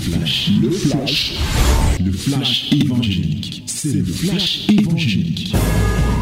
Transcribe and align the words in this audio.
flash, 0.00 0.50
le 0.62 0.70
flash, 0.70 1.38
le 2.02 2.12
flash 2.12 2.72
évangélique. 2.72 3.62
C'est 3.66 3.92
le 3.92 4.04
flash 4.04 4.68
évangélique. 4.70 5.54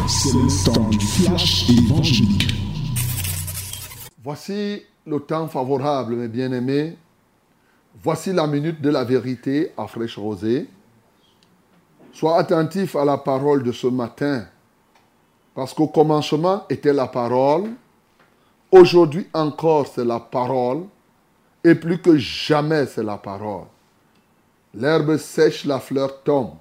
C'est 0.07 0.33
le 0.33 0.65
temps 0.65 0.89
du 0.89 0.99
flash 0.99 1.69
évangélique. 1.69 2.53
Voici 4.21 4.81
le 5.05 5.19
temps 5.19 5.47
favorable, 5.47 6.15
mes 6.15 6.27
bien-aimés. 6.27 6.97
Voici 8.03 8.33
la 8.33 8.47
minute 8.47 8.81
de 8.81 8.89
la 8.89 9.05
vérité 9.05 9.71
à 9.77 9.87
fraîche 9.87 10.17
rosée. 10.17 10.67
Sois 12.11 12.37
attentif 12.37 12.97
à 12.97 13.05
la 13.05 13.17
parole 13.17 13.63
de 13.63 13.71
ce 13.71 13.87
matin, 13.87 14.45
parce 15.55 15.73
qu'au 15.73 15.87
commencement 15.87 16.65
était 16.69 16.91
la 16.91 17.07
parole, 17.07 17.69
aujourd'hui 18.71 19.27
encore 19.33 19.87
c'est 19.87 20.05
la 20.05 20.19
parole, 20.19 20.83
et 21.63 21.75
plus 21.75 21.99
que 21.99 22.17
jamais 22.17 22.85
c'est 22.85 23.03
la 23.03 23.17
parole. 23.17 23.65
L'herbe 24.73 25.17
sèche, 25.17 25.65
la 25.65 25.79
fleur 25.79 26.21
tombe, 26.23 26.57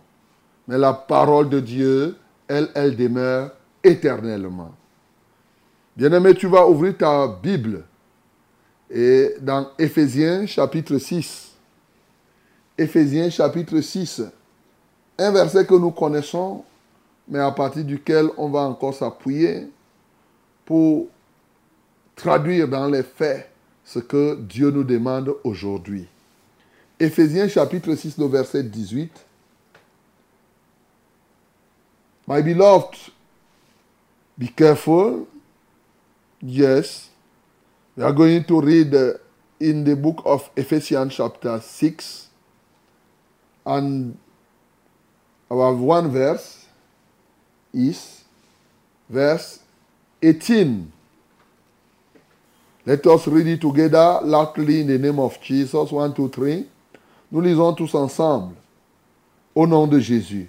mais 0.66 0.78
la 0.78 0.92
parole 0.92 1.48
de 1.48 1.60
Dieu, 1.60 2.16
elle, 2.46 2.68
elle 2.74 2.96
demeure 2.96 3.52
éternellement. 3.84 4.74
Bien-aimé, 5.96 6.34
tu 6.34 6.46
vas 6.46 6.66
ouvrir 6.66 6.96
ta 6.96 7.26
Bible 7.26 7.84
et 8.90 9.34
dans 9.40 9.68
Éphésiens 9.78 10.46
chapitre 10.46 10.96
6. 10.98 11.52
Éphésiens 12.78 13.28
chapitre 13.28 13.80
6. 13.80 14.22
Un 15.18 15.32
verset 15.32 15.66
que 15.66 15.74
nous 15.74 15.90
connaissons, 15.90 16.64
mais 17.26 17.40
à 17.40 17.50
partir 17.50 17.84
duquel 17.84 18.28
on 18.36 18.48
va 18.48 18.60
encore 18.60 18.94
s'appuyer 18.94 19.68
pour 20.64 21.08
traduire 22.14 22.68
dans 22.68 22.86
les 22.86 23.02
faits 23.02 23.50
ce 23.88 24.00
que 24.00 24.36
Dieu 24.36 24.70
nous 24.70 24.84
demande 24.84 25.34
aujourd'hui. 25.44 26.06
Éphésiens 27.00 27.48
chapitre 27.48 27.94
6, 27.94 28.18
le 28.18 28.26
verset 28.26 28.62
18. 28.62 29.10
My 32.26 32.42
beloved, 32.42 32.98
be 34.36 34.48
careful. 34.54 35.26
Yes. 36.42 37.08
We 37.96 38.04
are 38.04 38.12
going 38.12 38.44
to 38.44 38.60
read 38.60 38.94
uh, 38.94 39.14
in 39.58 39.84
the 39.84 39.96
book 39.96 40.20
of 40.26 40.50
Ephesians 40.54 41.14
chapter 41.14 41.58
6 41.58 42.28
and 43.64 44.18
our 45.50 45.72
one 45.72 46.10
verse 46.10 46.66
is 47.72 48.22
verse 49.08 49.60
18. 50.20 50.92
Let 52.88 53.06
us 53.06 53.26
read 53.26 53.46
it 53.46 53.60
together 53.60 54.20
loudly 54.22 54.80
in 54.80 54.86
the 54.86 54.98
name 54.98 55.18
of 55.18 55.38
Jesus. 55.42 55.92
One, 55.92 56.14
two, 56.14 56.30
three. 56.30 56.66
Nous 57.30 57.42
lisons 57.42 57.74
tous 57.74 57.94
ensemble. 57.94 58.54
Au 59.54 59.66
nom 59.66 59.86
de 59.86 59.98
Jésus. 59.98 60.48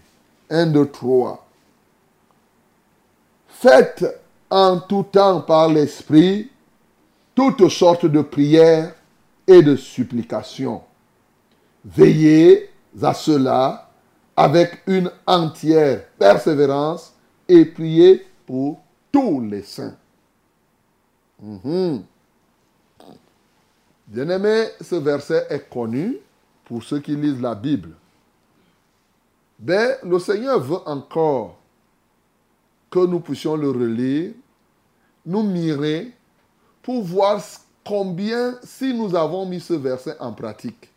Un, 0.49 0.67
deux, 0.67 0.85
trois. 0.85 1.45
Faites 3.49 4.05
en 4.49 4.79
tout 4.79 5.03
temps 5.11 5.41
par 5.41 5.67
l'Esprit 5.67 6.49
toutes 7.35 7.67
sortes 7.67 8.05
de 8.05 8.21
prières 8.21 8.95
et 9.45 9.61
de 9.61 9.75
supplications. 9.75 10.81
Veillez 11.83 12.69
à 13.01 13.13
cela 13.13 13.89
avec 14.37 14.81
une 14.87 15.11
entière 15.27 16.05
persévérance 16.17 17.13
et 17.49 17.65
priez 17.65 18.25
pour 18.45 18.79
tous 19.11 19.41
les 19.41 19.63
saints. 19.63 19.97
Mhm. 21.41 22.05
Bien-aimé, 24.09 24.69
ce 24.81 24.95
verset 24.95 25.45
est 25.51 25.69
connu 25.69 26.17
pour 26.65 26.81
ceux 26.81 26.99
qui 26.99 27.15
lisent 27.15 27.39
la 27.39 27.53
Bible. 27.53 27.91
Mais 29.59 29.99
le 30.03 30.17
Seigneur 30.17 30.59
veut 30.59 30.79
encore 30.87 31.59
que 32.89 33.05
nous 33.05 33.19
puissions 33.19 33.55
le 33.55 33.69
relire, 33.69 34.31
nous 35.27 35.43
mirer 35.43 36.11
pour 36.81 37.03
voir 37.03 37.39
combien, 37.85 38.57
si 38.63 38.95
nous 38.95 39.15
avons 39.15 39.45
mis 39.45 39.59
ce 39.59 39.73
verset 39.73 40.15
en 40.19 40.33
pratique, 40.33 40.89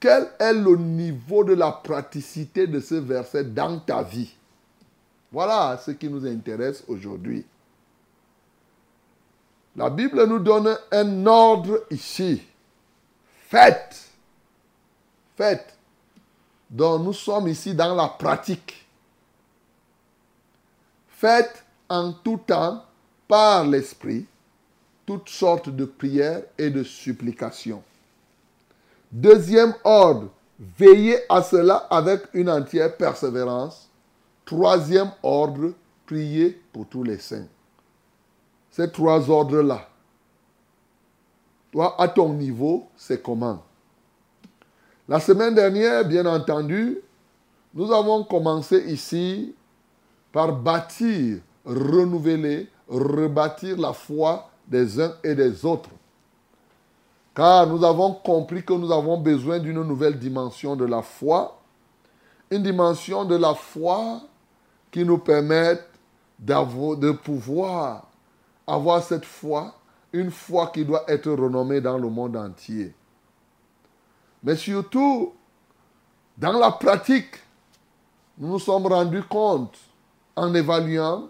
quel 0.00 0.32
est 0.40 0.54
le 0.54 0.76
niveau 0.76 1.44
de 1.44 1.54
la 1.54 1.70
praticité 1.70 2.66
de 2.66 2.80
ce 2.80 2.96
verset 2.96 3.44
dans 3.44 3.78
ta 3.78 4.02
vie. 4.02 4.34
Voilà 5.30 5.80
ce 5.84 5.92
qui 5.92 6.08
nous 6.08 6.26
intéresse 6.26 6.82
aujourd'hui. 6.88 7.44
La 9.76 9.88
Bible 9.88 10.24
nous 10.26 10.38
donne 10.38 10.76
un 10.90 11.26
ordre 11.26 11.86
ici. 11.90 12.42
Faites. 13.48 14.10
Faites. 15.36 15.74
Donc 16.68 17.02
nous 17.02 17.12
sommes 17.12 17.48
ici 17.48 17.74
dans 17.74 17.94
la 17.94 18.08
pratique. 18.08 18.86
Faites 21.08 21.64
en 21.88 22.12
tout 22.12 22.40
temps, 22.46 22.84
par 23.28 23.64
l'Esprit, 23.64 24.26
toutes 25.06 25.28
sortes 25.28 25.68
de 25.68 25.84
prières 25.84 26.42
et 26.58 26.70
de 26.70 26.82
supplications. 26.82 27.82
Deuxième 29.10 29.74
ordre, 29.84 30.28
veillez 30.78 31.18
à 31.28 31.42
cela 31.42 31.76
avec 31.90 32.22
une 32.34 32.50
entière 32.50 32.96
persévérance. 32.96 33.88
Troisième 34.44 35.12
ordre, 35.22 35.72
priez 36.06 36.60
pour 36.72 36.86
tous 36.86 37.04
les 37.04 37.18
saints. 37.18 37.46
Ces 38.72 38.90
trois 38.90 39.30
ordres-là, 39.30 39.86
toi, 41.70 41.94
à 42.00 42.08
ton 42.08 42.32
niveau, 42.32 42.88
c'est 42.96 43.22
comment? 43.22 43.62
La 45.06 45.20
semaine 45.20 45.54
dernière, 45.54 46.06
bien 46.06 46.24
entendu, 46.24 46.98
nous 47.74 47.92
avons 47.92 48.24
commencé 48.24 48.78
ici 48.90 49.54
par 50.32 50.54
bâtir, 50.54 51.40
renouveler, 51.66 52.68
rebâtir 52.88 53.78
la 53.78 53.92
foi 53.92 54.48
des 54.66 55.00
uns 55.00 55.14
et 55.22 55.34
des 55.34 55.64
autres. 55.66 55.90
Car 57.34 57.66
nous 57.66 57.84
avons 57.84 58.14
compris 58.14 58.64
que 58.64 58.72
nous 58.72 58.90
avons 58.90 59.18
besoin 59.18 59.58
d'une 59.58 59.82
nouvelle 59.82 60.18
dimension 60.18 60.76
de 60.76 60.86
la 60.86 61.02
foi, 61.02 61.58
une 62.50 62.62
dimension 62.62 63.24
de 63.26 63.36
la 63.36 63.54
foi 63.54 64.20
qui 64.90 65.04
nous 65.04 65.18
permette 65.18 65.86
de 66.38 67.10
pouvoir 67.12 68.06
avoir 68.66 69.02
cette 69.02 69.24
foi, 69.24 69.74
une 70.12 70.30
foi 70.30 70.68
qui 70.68 70.84
doit 70.84 71.04
être 71.08 71.30
renommée 71.30 71.80
dans 71.80 71.98
le 71.98 72.08
monde 72.08 72.36
entier. 72.36 72.94
Mais 74.42 74.56
surtout, 74.56 75.32
dans 76.36 76.58
la 76.58 76.72
pratique, 76.72 77.36
nous 78.38 78.48
nous 78.48 78.58
sommes 78.58 78.86
rendus 78.86 79.22
compte, 79.22 79.76
en 80.34 80.52
évaluant, 80.54 81.28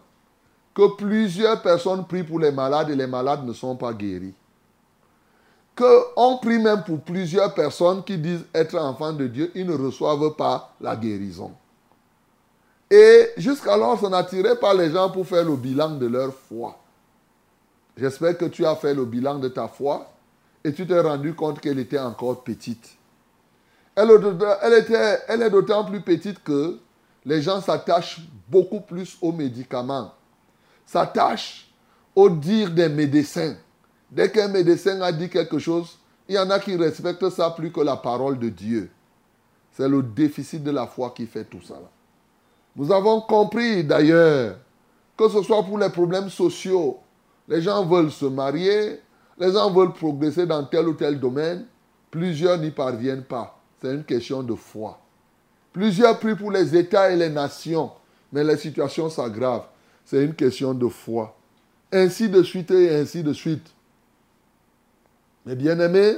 que 0.74 0.96
plusieurs 0.96 1.60
personnes 1.60 2.06
prient 2.06 2.24
pour 2.24 2.38
les 2.38 2.52
malades 2.52 2.90
et 2.90 2.96
les 2.96 3.06
malades 3.06 3.44
ne 3.44 3.52
sont 3.52 3.76
pas 3.76 3.92
guéris. 3.92 4.34
Qu'on 5.76 6.38
prie 6.38 6.58
même 6.58 6.82
pour 6.84 7.00
plusieurs 7.00 7.52
personnes 7.54 8.02
qui 8.04 8.18
disent 8.18 8.44
être 8.54 8.78
enfants 8.78 9.12
de 9.12 9.26
Dieu, 9.26 9.50
ils 9.54 9.66
ne 9.66 9.74
reçoivent 9.74 10.34
pas 10.36 10.74
la 10.80 10.96
guérison. 10.96 11.52
Et 12.90 13.30
jusqu'alors, 13.38 13.98
on 14.02 14.10
n'attirait 14.10 14.56
pas 14.56 14.74
les 14.74 14.90
gens 14.90 15.10
pour 15.10 15.26
faire 15.26 15.44
le 15.44 15.56
bilan 15.56 15.90
de 15.96 16.06
leur 16.06 16.32
foi. 16.32 16.78
J'espère 17.96 18.38
que 18.38 18.46
tu 18.46 18.64
as 18.64 18.76
fait 18.76 18.94
le 18.94 19.04
bilan 19.04 19.38
de 19.38 19.48
ta 19.48 19.68
foi 19.68 20.10
et 20.64 20.72
tu 20.72 20.86
t'es 20.86 21.00
rendu 21.00 21.34
compte 21.34 21.60
qu'elle 21.60 21.78
était 21.78 21.98
encore 21.98 22.42
petite. 22.42 22.96
Elle, 23.94 24.10
est 24.10 25.50
d'autant 25.50 25.84
plus 25.84 26.00
petite 26.00 26.42
que 26.42 26.78
les 27.24 27.42
gens 27.42 27.60
s'attachent 27.60 28.22
beaucoup 28.48 28.80
plus 28.80 29.18
aux 29.20 29.32
médicaments, 29.32 30.12
s'attachent 30.86 31.70
au 32.14 32.30
dire 32.30 32.70
des 32.70 32.88
médecins. 32.88 33.54
Dès 34.10 34.30
qu'un 34.30 34.48
médecin 34.48 35.00
a 35.02 35.12
dit 35.12 35.28
quelque 35.28 35.58
chose, 35.58 35.98
il 36.28 36.36
y 36.36 36.38
en 36.38 36.48
a 36.50 36.58
qui 36.58 36.76
respectent 36.76 37.30
ça 37.30 37.50
plus 37.50 37.70
que 37.70 37.80
la 37.80 37.96
parole 37.96 38.38
de 38.38 38.48
Dieu. 38.48 38.90
C'est 39.72 39.88
le 39.88 40.02
déficit 40.02 40.62
de 40.62 40.70
la 40.70 40.86
foi 40.86 41.12
qui 41.14 41.26
fait 41.26 41.44
tout 41.44 41.62
ça. 41.62 41.74
Nous 42.76 42.90
avons 42.90 43.20
compris 43.20 43.84
d'ailleurs 43.84 44.56
que 45.16 45.28
ce 45.28 45.42
soit 45.42 45.62
pour 45.62 45.78
les 45.78 45.90
problèmes 45.90 46.30
sociaux, 46.30 46.98
les 47.52 47.60
gens 47.60 47.84
veulent 47.84 48.10
se 48.10 48.24
marier, 48.24 48.98
les 49.38 49.52
gens 49.52 49.70
veulent 49.70 49.92
progresser 49.92 50.46
dans 50.46 50.64
tel 50.64 50.88
ou 50.88 50.94
tel 50.94 51.20
domaine. 51.20 51.66
Plusieurs 52.10 52.56
n'y 52.56 52.70
parviennent 52.70 53.24
pas. 53.24 53.60
C'est 53.78 53.92
une 53.92 54.04
question 54.04 54.42
de 54.42 54.54
foi. 54.54 54.98
Plusieurs 55.70 56.18
prient 56.18 56.34
pour 56.34 56.50
les 56.50 56.74
États 56.74 57.10
et 57.10 57.16
les 57.16 57.28
nations, 57.28 57.90
mais 58.32 58.42
les 58.42 58.56
situations 58.56 59.10
s'aggravent. 59.10 59.66
C'est 60.06 60.24
une 60.24 60.34
question 60.34 60.72
de 60.72 60.88
foi. 60.88 61.36
Ainsi 61.92 62.30
de 62.30 62.42
suite 62.42 62.70
et 62.70 62.96
ainsi 62.96 63.22
de 63.22 63.34
suite. 63.34 63.66
Mes 65.44 65.54
bien-aimés, 65.54 66.16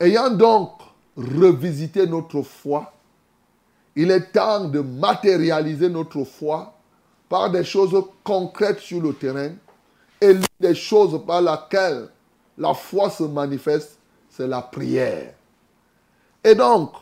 ayant 0.00 0.30
donc 0.30 0.72
revisité 1.16 2.08
notre 2.08 2.42
foi, 2.42 2.92
il 3.94 4.10
est 4.10 4.32
temps 4.32 4.64
de 4.64 4.80
matérialiser 4.80 5.88
notre 5.88 6.24
foi 6.24 6.74
par 7.28 7.52
des 7.52 7.62
choses 7.62 8.02
concrètes 8.24 8.80
sur 8.80 9.00
le 9.00 9.14
terrain 9.14 9.52
et 10.20 10.32
l'une 10.32 10.44
des 10.60 10.74
choses 10.74 11.20
par 11.26 11.42
laquelle 11.42 12.08
la 12.56 12.74
foi 12.74 13.10
se 13.10 13.24
manifeste, 13.24 13.98
c'est 14.28 14.46
la 14.46 14.62
prière. 14.62 15.34
Et 16.42 16.54
donc, 16.54 16.92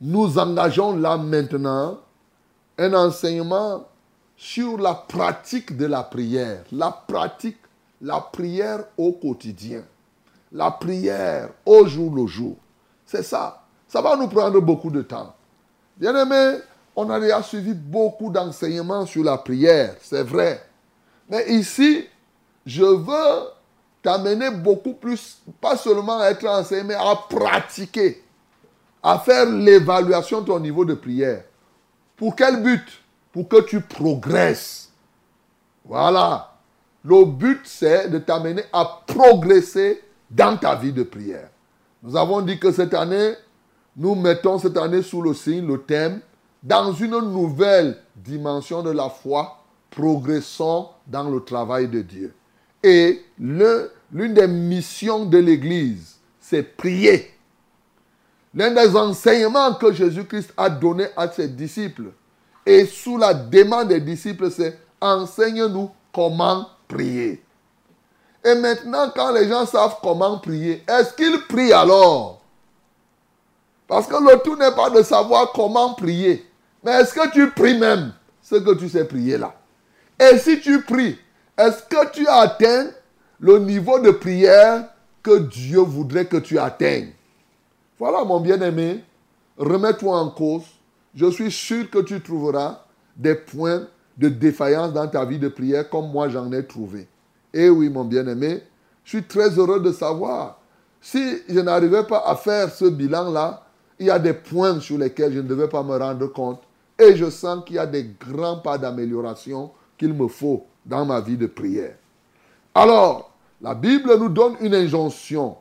nous 0.00 0.38
engageons 0.38 0.96
là 0.96 1.16
maintenant 1.16 1.98
un 2.78 2.92
enseignement 2.94 3.86
sur 4.36 4.78
la 4.78 4.94
pratique 4.94 5.76
de 5.76 5.86
la 5.86 6.02
prière. 6.02 6.64
La 6.72 6.90
pratique, 6.90 7.58
la 8.00 8.20
prière 8.20 8.84
au 8.96 9.12
quotidien. 9.12 9.82
La 10.52 10.70
prière 10.70 11.50
au 11.64 11.86
jour 11.86 12.14
le 12.14 12.26
jour. 12.26 12.56
C'est 13.06 13.22
ça. 13.22 13.62
Ça 13.86 14.00
va 14.00 14.16
nous 14.16 14.28
prendre 14.28 14.60
beaucoup 14.60 14.90
de 14.90 15.02
temps. 15.02 15.34
Bien 15.96 16.14
aimé, 16.16 16.58
on 16.96 17.08
a 17.10 17.20
déjà 17.20 17.42
suivi 17.42 17.74
beaucoup 17.74 18.30
d'enseignements 18.30 19.06
sur 19.06 19.24
la 19.24 19.38
prière, 19.38 19.96
c'est 20.00 20.22
vrai. 20.22 20.64
Mais 21.28 21.52
ici, 21.54 22.04
je 22.66 22.84
veux 22.84 23.48
t'amener 24.02 24.50
beaucoup 24.50 24.94
plus, 24.94 25.38
pas 25.60 25.76
seulement 25.76 26.20
à 26.20 26.30
être 26.30 26.46
enseigné, 26.46 26.82
mais 26.84 26.94
à 26.94 27.14
pratiquer, 27.28 28.22
à 29.02 29.18
faire 29.18 29.46
l'évaluation 29.46 30.40
de 30.40 30.46
ton 30.46 30.60
niveau 30.60 30.84
de 30.84 30.94
prière. 30.94 31.44
Pour 32.16 32.36
quel 32.36 32.62
but? 32.62 32.84
Pour 33.32 33.48
que 33.48 33.62
tu 33.62 33.80
progresses. 33.80 34.90
Voilà. 35.84 36.52
Le 37.04 37.24
but, 37.24 37.60
c'est 37.64 38.08
de 38.08 38.18
t'amener 38.18 38.62
à 38.72 39.02
progresser 39.06 40.02
dans 40.30 40.56
ta 40.56 40.74
vie 40.74 40.92
de 40.92 41.02
prière. 41.02 41.48
Nous 42.02 42.16
avons 42.16 42.40
dit 42.40 42.58
que 42.58 42.72
cette 42.72 42.94
année, 42.94 43.34
nous 43.96 44.14
mettons 44.14 44.58
cette 44.58 44.76
année 44.76 45.02
sous 45.02 45.22
le 45.22 45.34
signe, 45.34 45.66
le 45.66 45.82
thème, 45.82 46.20
dans 46.62 46.92
une 46.92 47.18
nouvelle 47.18 47.98
dimension 48.16 48.82
de 48.82 48.90
la 48.90 49.08
foi, 49.08 49.58
progressons 49.90 50.88
dans 51.06 51.28
le 51.28 51.40
travail 51.40 51.88
de 51.88 52.00
Dieu. 52.00 52.34
Et 52.86 53.24
l'une 53.38 54.34
des 54.34 54.46
missions 54.46 55.24
de 55.24 55.38
l'Église, 55.38 56.16
c'est 56.38 56.62
prier. 56.62 57.30
L'un 58.54 58.72
des 58.72 58.94
enseignements 58.94 59.72
que 59.72 59.90
Jésus-Christ 59.90 60.52
a 60.54 60.68
donné 60.68 61.06
à 61.16 61.28
ses 61.28 61.48
disciples, 61.48 62.12
et 62.66 62.84
sous 62.84 63.16
la 63.16 63.32
demande 63.32 63.88
des 63.88 64.00
disciples, 64.00 64.50
c'est 64.50 64.78
enseigne-nous 65.00 65.90
comment 66.12 66.68
prier. 66.86 67.42
Et 68.44 68.54
maintenant, 68.54 69.10
quand 69.16 69.32
les 69.32 69.48
gens 69.48 69.64
savent 69.64 69.96
comment 70.02 70.38
prier, 70.38 70.84
est-ce 70.86 71.14
qu'ils 71.14 71.40
prient 71.48 71.72
alors? 71.72 72.42
Parce 73.88 74.06
que 74.06 74.14
le 74.14 74.42
tout 74.42 74.56
n'est 74.56 74.74
pas 74.74 74.90
de 74.90 75.02
savoir 75.02 75.52
comment 75.52 75.94
prier, 75.94 76.46
mais 76.84 76.92
est-ce 76.92 77.14
que 77.14 77.30
tu 77.32 77.50
pries 77.50 77.78
même 77.78 78.12
ce 78.42 78.56
que 78.56 78.74
tu 78.74 78.90
sais 78.90 79.06
prier 79.06 79.38
là? 79.38 79.54
Et 80.20 80.36
si 80.36 80.60
tu 80.60 80.82
pries, 80.82 81.18
est-ce 81.56 81.82
que 81.84 82.10
tu 82.12 82.26
atteins 82.26 82.88
le 83.38 83.58
niveau 83.58 84.00
de 84.00 84.10
prière 84.10 84.88
que 85.22 85.38
Dieu 85.38 85.80
voudrait 85.80 86.26
que 86.26 86.36
tu 86.36 86.58
atteignes? 86.58 87.12
Voilà 87.98 88.24
mon 88.24 88.40
bien-aimé, 88.40 89.04
remets-toi 89.56 90.18
en 90.18 90.30
cause. 90.30 90.64
Je 91.14 91.30
suis 91.30 91.52
sûr 91.52 91.88
que 91.90 92.00
tu 92.00 92.20
trouveras 92.20 92.80
des 93.16 93.36
points 93.36 93.86
de 94.16 94.28
défaillance 94.28 94.92
dans 94.92 95.06
ta 95.06 95.24
vie 95.24 95.38
de 95.38 95.48
prière 95.48 95.88
comme 95.88 96.10
moi 96.10 96.28
j'en 96.28 96.50
ai 96.52 96.66
trouvé. 96.66 97.06
Et 97.52 97.68
oui, 97.68 97.88
mon 97.88 98.04
bien-aimé, 98.04 98.62
je 99.04 99.10
suis 99.10 99.24
très 99.24 99.50
heureux 99.50 99.80
de 99.80 99.92
savoir. 99.92 100.58
Si 101.00 101.38
je 101.48 101.60
n'arrivais 101.60 102.04
pas 102.04 102.24
à 102.26 102.34
faire 102.34 102.70
ce 102.70 102.86
bilan-là, 102.86 103.62
il 104.00 104.06
y 104.06 104.10
a 104.10 104.18
des 104.18 104.32
points 104.32 104.80
sur 104.80 104.98
lesquels 104.98 105.32
je 105.32 105.38
ne 105.38 105.46
devais 105.46 105.68
pas 105.68 105.84
me 105.84 105.96
rendre 105.96 106.26
compte. 106.26 106.62
Et 106.98 107.14
je 107.14 107.30
sens 107.30 107.64
qu'il 107.64 107.76
y 107.76 107.78
a 107.78 107.86
des 107.86 108.10
grands 108.18 108.58
pas 108.58 108.76
d'amélioration 108.76 109.70
qu'il 109.96 110.14
me 110.14 110.26
faut 110.26 110.64
dans 110.84 111.04
ma 111.04 111.20
vie 111.20 111.36
de 111.36 111.46
prière. 111.46 111.96
Alors, 112.74 113.30
la 113.60 113.74
Bible 113.74 114.16
nous 114.18 114.28
donne 114.28 114.56
une 114.60 114.74
injonction. 114.74 115.56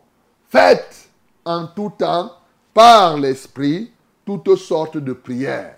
Faites 0.49 1.09
en 1.45 1.67
tout 1.67 1.93
temps, 1.97 2.31
par 2.73 3.17
l'Esprit, 3.17 3.91
toutes 4.25 4.55
sortes 4.55 4.97
de 4.97 5.13
prières. 5.13 5.77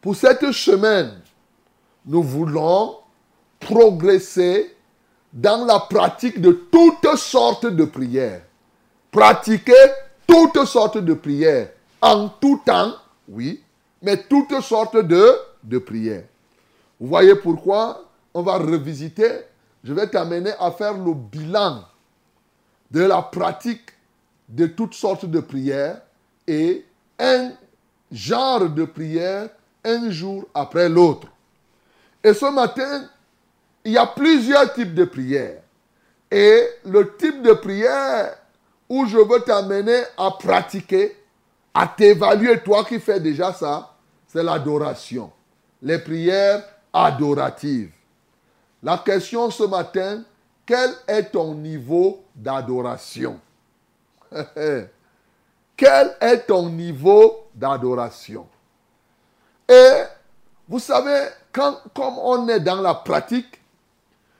Pour 0.00 0.16
cette 0.16 0.50
semaine, 0.52 1.20
nous 2.06 2.22
voulons 2.22 2.96
progresser 3.60 4.74
dans 5.32 5.64
la 5.64 5.80
pratique 5.80 6.40
de 6.40 6.52
toutes 6.70 7.16
sortes 7.16 7.66
de 7.66 7.84
prières. 7.84 8.42
Pratiquer 9.10 9.72
toutes 10.26 10.64
sortes 10.64 10.98
de 10.98 11.14
prières 11.14 11.70
en 12.00 12.28
tout 12.28 12.60
temps 12.64 12.94
oui, 13.28 13.62
mais 14.02 14.16
toutes 14.24 14.60
sortes 14.60 14.96
de, 14.96 15.32
de 15.62 15.78
prières. 15.78 16.24
Vous 17.02 17.08
voyez 17.08 17.34
pourquoi 17.34 18.04
on 18.32 18.42
va 18.42 18.58
revisiter, 18.58 19.28
je 19.82 19.92
vais 19.92 20.06
t'amener 20.06 20.52
à 20.60 20.70
faire 20.70 20.96
le 20.96 21.12
bilan 21.14 21.82
de 22.92 23.00
la 23.00 23.20
pratique 23.20 23.90
de 24.48 24.66
toutes 24.66 24.94
sortes 24.94 25.26
de 25.26 25.40
prières 25.40 26.00
et 26.46 26.86
un 27.18 27.50
genre 28.12 28.68
de 28.68 28.84
prière 28.84 29.48
un 29.84 30.12
jour 30.12 30.44
après 30.54 30.88
l'autre. 30.88 31.26
Et 32.22 32.32
ce 32.34 32.46
matin, 32.54 33.08
il 33.84 33.94
y 33.94 33.98
a 33.98 34.06
plusieurs 34.06 34.72
types 34.72 34.94
de 34.94 35.04
prières. 35.04 35.60
Et 36.30 36.68
le 36.84 37.16
type 37.16 37.42
de 37.42 37.52
prière 37.54 38.36
où 38.88 39.06
je 39.06 39.18
veux 39.18 39.40
t'amener 39.40 40.02
à 40.16 40.30
pratiquer, 40.30 41.16
à 41.74 41.88
t'évaluer, 41.88 42.60
toi 42.60 42.84
qui 42.84 43.00
fais 43.00 43.18
déjà 43.18 43.52
ça, 43.52 43.92
c'est 44.28 44.44
l'adoration. 44.44 45.32
Les 45.82 45.98
prières 45.98 46.62
adoratives. 46.92 47.92
La 48.82 48.98
question 48.98 49.50
ce 49.50 49.64
matin, 49.64 50.22
quel 50.66 50.90
est 51.06 51.24
ton 51.30 51.54
niveau 51.54 52.24
d'adoration? 52.34 53.38
Quel 55.76 56.16
est 56.20 56.46
ton 56.46 56.68
niveau 56.68 57.48
d'adoration? 57.54 58.46
Et 59.68 60.02
vous 60.68 60.78
savez, 60.78 61.28
comme 61.50 62.18
on 62.18 62.46
est 62.48 62.60
dans 62.60 62.80
la 62.80 62.94
pratique, 62.94 63.60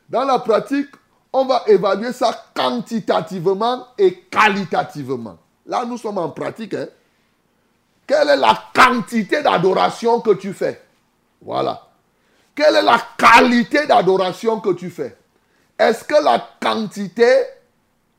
dans 0.09 0.25
la 0.25 0.39
pratique, 0.39 0.91
on 1.33 1.47
va 1.47 1.65
évaluer 1.67 2.13
ça 2.13 2.47
quantitativement 2.55 3.87
et 3.99 4.21
qualitativement. 4.31 5.39
Là, 5.67 5.85
nous 5.85 5.99
sommes 5.99 6.19
en 6.19 6.29
pratique. 6.31 6.75
Hein? 6.75 6.87
Quelle 8.07 8.29
est 8.29 8.37
la 8.37 8.57
quantité 8.75 9.43
d'adoration 9.43 10.21
que 10.21 10.33
tu 10.33 10.53
fais? 10.53 10.83
Voilà. 11.41 11.89
Quelle 12.55 12.77
est 12.77 12.83
la 12.83 13.01
qualité 13.17 13.87
d'adoration 13.87 14.61
que 14.61 14.71
tu 14.71 14.91
fais? 14.91 15.17
Est-ce 15.79 16.05
que 16.05 16.23
la 16.23 16.49
quantité 16.61 17.45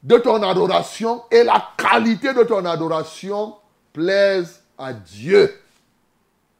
de 0.02 0.18
ton 0.18 0.42
adoration 0.44 1.24
et 1.32 1.44
la 1.44 1.70
qualité 1.78 2.34
de 2.34 2.44
ton 2.44 2.66
adoration 2.66 3.56
plaisent 3.94 4.62
à 4.78 4.92
Dieu? 4.94 5.62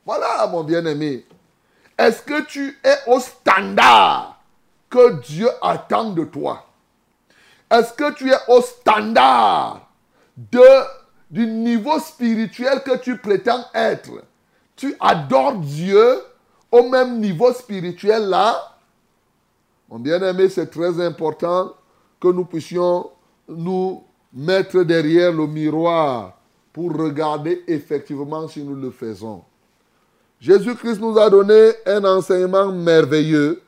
Voilà, 0.06 0.48
mon 0.48 0.64
bien-aimé. 0.64 1.26
Est-ce 1.98 2.22
que 2.22 2.42
tu 2.42 2.78
es 2.84 2.98
au 3.08 3.20
standard 3.20 4.40
que 4.90 5.20
Dieu 5.22 5.50
attend 5.62 6.12
de 6.12 6.24
toi? 6.26 6.66
Est-ce 7.72 7.94
que 7.94 8.12
tu 8.14 8.30
es 8.32 8.38
au 8.48 8.62
standard 8.62 9.88
de 10.38 10.62
du 11.34 11.48
niveau 11.48 11.98
spirituel 11.98 12.84
que 12.84 12.96
tu 12.98 13.18
prétends 13.18 13.66
être, 13.74 14.24
tu 14.76 14.96
adores 15.00 15.56
Dieu 15.56 16.22
au 16.74 16.90
même 16.90 17.20
niveau 17.20 17.54
spirituel 17.54 18.30
là, 18.30 18.60
mon 19.88 20.00
bien-aimé, 20.00 20.50
c'est 20.50 20.72
très 20.72 21.00
important 21.00 21.76
que 22.20 22.30
nous 22.30 22.46
puissions 22.46 23.12
nous 23.48 24.04
mettre 24.34 24.82
derrière 24.82 25.32
le 25.32 25.46
miroir 25.46 26.36
pour 26.74 26.92
regarder 26.98 27.64
effectivement 27.68 28.48
si 28.48 28.64
nous 28.64 28.76
le 28.76 28.90
faisons. 28.90 29.44
Jésus-Christ 30.40 31.00
nous 31.00 31.16
a 31.20 31.30
donné 31.30 31.74
un 31.86 32.04
enseignement 32.06 32.72
merveilleux 32.72 33.62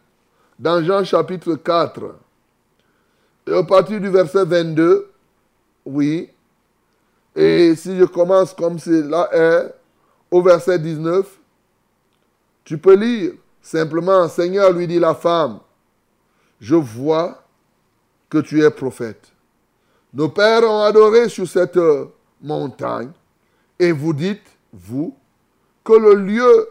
dans 0.57 0.83
Jean 0.83 1.03
chapitre 1.03 1.53
4. 1.53 2.15
Et 3.47 3.53
à 3.53 3.61
partir 3.61 4.01
du 4.01 4.09
verset 4.09 4.45
22, 4.45 5.11
oui, 5.85 6.31
et 7.35 7.75
si 7.75 7.95
je 7.95 8.05
commence 8.05 8.51
comme 8.55 8.79
cela 8.79 9.29
est, 9.31 9.75
au 10.31 10.41
verset 10.41 10.79
19, 10.79 11.39
tu 12.65 12.77
peux 12.77 12.95
lire 12.95 13.33
simplement, 13.61 14.27
Seigneur, 14.27 14.73
lui 14.73 14.87
dit 14.87 14.99
la 14.99 15.15
femme, 15.15 15.59
je 16.59 16.75
vois 16.75 17.43
que 18.29 18.39
tu 18.39 18.61
es 18.61 18.69
prophète. 18.69 19.31
Nos 20.13 20.29
pères 20.29 20.63
ont 20.63 20.81
adoré 20.81 21.29
sur 21.29 21.47
cette 21.47 21.79
montagne, 22.41 23.11
et 23.79 23.91
vous 23.91 24.13
dites, 24.13 24.45
vous, 24.73 25.15
que 25.83 25.93
le 25.93 26.15
lieu 26.15 26.69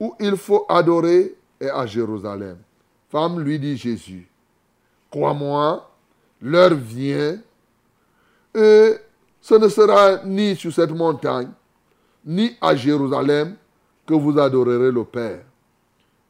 où 0.00 0.14
il 0.20 0.36
faut 0.36 0.66
adorer 0.68 1.34
est 1.60 1.70
à 1.70 1.86
Jérusalem. 1.86 2.58
Femme 3.08 3.40
lui 3.40 3.58
dit 3.58 3.76
Jésus, 3.76 4.28
crois-moi, 5.10 5.88
l'heure 6.42 6.74
vient 6.74 7.38
et 8.54 8.94
ce 9.40 9.54
ne 9.54 9.68
sera 9.68 10.24
ni 10.24 10.56
sur 10.56 10.72
cette 10.72 10.90
montagne, 10.90 11.50
ni 12.24 12.56
à 12.60 12.74
Jérusalem 12.74 13.56
que 14.06 14.14
vous 14.14 14.38
adorerez 14.38 14.90
le 14.92 15.04
Père. 15.04 15.40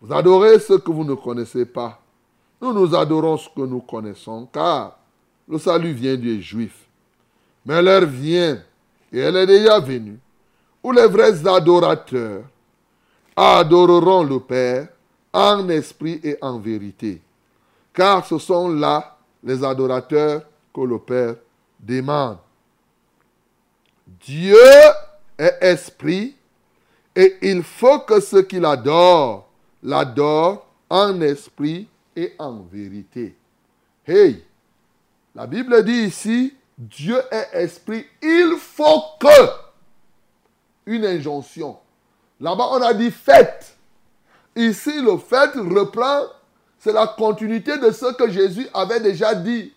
Vous 0.00 0.12
adorez 0.12 0.58
ce 0.58 0.74
que 0.74 0.90
vous 0.90 1.04
ne 1.04 1.14
connaissez 1.14 1.66
pas. 1.66 2.00
Nous 2.60 2.72
nous 2.72 2.94
adorons 2.94 3.36
ce 3.36 3.48
que 3.48 3.62
nous 3.62 3.80
connaissons, 3.80 4.48
car 4.52 4.98
le 5.48 5.58
salut 5.58 5.92
vient 5.92 6.16
des 6.16 6.40
Juifs. 6.40 6.86
Mais 7.64 7.82
l'heure 7.82 8.06
vient, 8.06 8.62
et 9.12 9.18
elle 9.18 9.36
est 9.36 9.46
déjà 9.46 9.78
venue, 9.78 10.18
où 10.82 10.92
les 10.92 11.06
vrais 11.06 11.46
adorateurs 11.46 12.44
adoreront 13.34 14.24
le 14.24 14.40
Père 14.40 14.88
en 15.32 15.68
esprit 15.68 16.20
et 16.24 16.38
en 16.40 16.58
vérité. 16.58 17.20
Car 17.92 18.24
ce 18.24 18.38
sont 18.38 18.68
là 18.68 19.18
les 19.42 19.62
adorateurs 19.62 20.42
que 20.74 20.80
le 20.80 20.98
Père 20.98 21.36
demande. 21.78 22.38
Dieu 24.06 24.56
est 25.38 25.58
esprit 25.60 26.36
et 27.16 27.38
il 27.40 27.62
faut 27.62 28.00
que 28.00 28.20
ceux 28.20 28.42
qui 28.42 28.60
l'adorent 28.60 29.48
l'adorent 29.82 30.66
en 30.90 31.20
esprit 31.20 31.88
et 32.14 32.34
en 32.38 32.60
vérité. 32.60 33.34
Hey, 34.06 34.44
la 35.34 35.46
Bible 35.46 35.84
dit 35.84 36.04
ici, 36.04 36.54
Dieu 36.76 37.20
est 37.30 37.48
esprit, 37.54 38.04
il 38.22 38.56
faut 38.58 39.02
que. 39.18 39.50
Une 40.86 41.04
injonction. 41.04 41.78
Là-bas, 42.40 42.68
on 42.72 42.82
a 42.82 42.94
dit 42.94 43.10
faites. 43.10 43.76
Ici, 44.54 45.00
le 45.02 45.16
fait 45.18 45.50
reprend, 45.56 46.26
c'est 46.78 46.92
la 46.92 47.06
continuité 47.06 47.78
de 47.78 47.90
ce 47.90 48.14
que 48.14 48.30
Jésus 48.30 48.68
avait 48.72 49.00
déjà 49.00 49.34
dit 49.34 49.72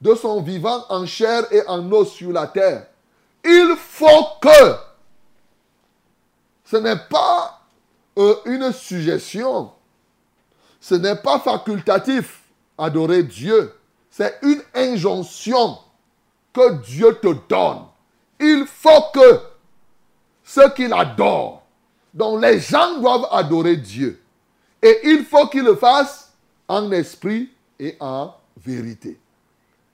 de 0.00 0.14
son 0.14 0.40
vivant 0.40 0.84
en 0.88 1.04
chair 1.04 1.44
et 1.50 1.62
en 1.66 1.90
os 1.92 2.10
sur 2.10 2.32
la 2.32 2.46
terre. 2.46 2.86
Il 3.44 3.74
faut 3.76 4.24
que. 4.40 4.85
Ce 6.66 6.76
n'est 6.76 6.98
pas 7.08 7.60
euh, 8.18 8.34
une 8.44 8.72
suggestion. 8.72 9.70
Ce 10.80 10.96
n'est 10.96 11.16
pas 11.16 11.38
facultatif 11.38 12.42
adorer 12.76 13.22
Dieu. 13.22 13.72
C'est 14.10 14.38
une 14.42 14.60
injonction 14.74 15.78
que 16.52 16.74
Dieu 16.82 17.18
te 17.22 17.34
donne. 17.48 17.84
Il 18.40 18.66
faut 18.66 19.04
que 19.14 19.40
ceux 20.42 20.68
qui 20.70 20.88
l'adorent, 20.88 21.62
dont 22.12 22.36
les 22.36 22.58
gens 22.58 22.98
doivent 22.98 23.28
adorer 23.30 23.76
Dieu. 23.76 24.20
Et 24.82 25.00
il 25.04 25.24
faut 25.24 25.46
qu'ils 25.46 25.64
le 25.64 25.76
fassent 25.76 26.32
en 26.66 26.90
esprit 26.90 27.50
et 27.78 27.96
en 28.00 28.34
vérité. 28.56 29.18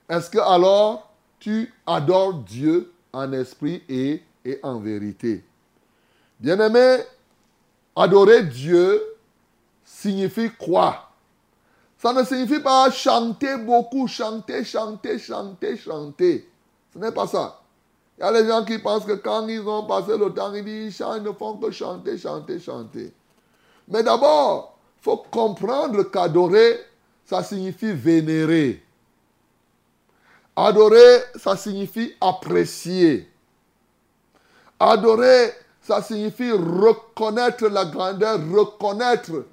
Est-ce 0.09 0.29
que 0.29 0.39
alors 0.39 1.11
tu 1.39 1.71
adores 1.85 2.33
Dieu 2.33 2.91
en 3.11 3.31
esprit 3.31 3.83
et 3.89 4.23
en 4.63 4.79
vérité? 4.79 5.43
Bien-aimé, 6.39 6.97
adorer 7.95 8.43
Dieu 8.43 9.01
signifie 9.83 10.51
quoi 10.51 11.09
Ça 11.97 12.13
ne 12.13 12.23
signifie 12.23 12.59
pas 12.59 12.91
chanter 12.91 13.57
beaucoup, 13.57 14.07
chanter, 14.07 14.63
chanter, 14.63 15.19
chanter, 15.19 15.77
chanter. 15.77 16.49
Ce 16.93 16.99
n'est 16.99 17.11
pas 17.11 17.27
ça. 17.27 17.59
Il 18.17 18.21
y 18.21 18.23
a 18.23 18.31
les 18.31 18.47
gens 18.47 18.63
qui 18.63 18.77
pensent 18.79 19.05
que 19.05 19.13
quand 19.13 19.47
ils 19.47 19.67
ont 19.67 19.85
passé 19.85 20.17
le 20.17 20.33
temps, 20.33 20.53
ils 20.53 20.63
disent, 20.63 21.03
ils 21.15 21.23
ne 21.23 21.31
font 21.31 21.57
que 21.57 21.71
chanter, 21.71 22.17
chanter, 22.17 22.59
chanter. 22.59 23.13
Mais 23.87 24.03
d'abord, 24.03 24.77
il 24.99 25.03
faut 25.03 25.17
comprendre 25.17 26.03
qu'adorer, 26.03 26.79
ça 27.25 27.43
signifie 27.43 27.91
vénérer. 27.91 28.83
Adorer, 30.55 31.23
ça 31.35 31.57
signifie 31.57 32.13
apprécier. 32.21 33.27
Adorer, 34.79 35.51
ça 35.83 36.01
signifie 36.01 36.51
reconnaître 36.51 37.67
la 37.67 37.85
grandeur, 37.85 38.39
reconnaître 38.49 39.45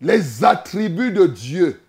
les 0.00 0.44
attributs 0.44 1.12
de 1.12 1.26
Dieu. 1.26 1.80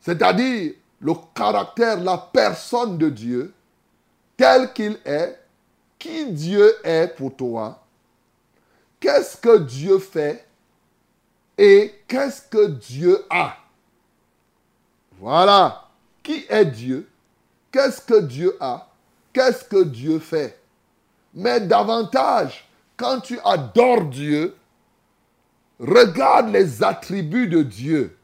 C'est-à-dire 0.00 0.72
le 1.00 1.12
caractère, 1.34 2.00
la 2.00 2.16
personne 2.16 2.96
de 2.96 3.10
Dieu, 3.10 3.52
tel 4.36 4.72
qu'il 4.72 4.98
est, 5.04 5.38
qui 5.98 6.32
Dieu 6.32 6.74
est 6.82 7.08
pour 7.08 7.36
toi, 7.36 7.84
qu'est-ce 8.98 9.36
que 9.36 9.58
Dieu 9.58 9.98
fait 9.98 10.46
et 11.58 11.94
qu'est-ce 12.06 12.42
que 12.42 12.68
Dieu 12.68 13.24
a? 13.28 13.56
Voilà. 15.18 15.88
Qui 16.22 16.46
est 16.48 16.64
Dieu? 16.64 17.08
Qu'est-ce 17.70 18.00
que 18.00 18.20
Dieu 18.20 18.56
a? 18.60 18.88
Qu'est-ce 19.32 19.64
que 19.64 19.82
Dieu 19.82 20.18
fait? 20.20 20.58
Mais 21.34 21.60
davantage, 21.60 22.68
quand 22.96 23.20
tu 23.20 23.38
adores 23.44 24.06
Dieu, 24.06 24.56
regarde 25.78 26.48
les 26.48 26.82
attributs 26.82 27.48
de 27.48 27.62
Dieu. 27.62 28.18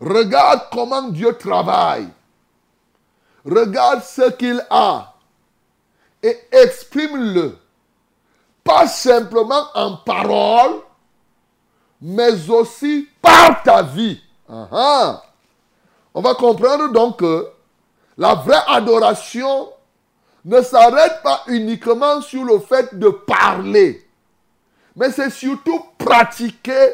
Regarde 0.00 0.62
comment 0.72 1.08
Dieu 1.08 1.36
travaille. 1.36 2.08
Regarde 3.44 4.02
ce 4.02 4.30
qu'il 4.32 4.64
a 4.70 5.14
et 6.22 6.38
exprime-le. 6.52 7.56
Pas 8.62 8.86
simplement 8.86 9.64
en 9.74 9.96
parole, 9.96 10.80
mais 12.02 12.50
aussi 12.50 13.08
par 13.22 13.62
ta 13.62 13.82
vie. 13.82 14.20
On 14.48 16.20
va 16.20 16.34
comprendre 16.34 16.92
donc 16.92 17.20
que 17.20 17.48
la 18.18 18.34
vraie 18.34 18.62
adoration 18.66 19.70
ne 20.44 20.62
s'arrête 20.62 21.22
pas 21.22 21.42
uniquement 21.46 22.20
sur 22.22 22.44
le 22.44 22.58
fait 22.58 22.98
de 22.98 23.08
parler, 23.08 24.06
mais 24.96 25.10
c'est 25.10 25.30
surtout 25.30 25.84
pratiquer 25.98 26.90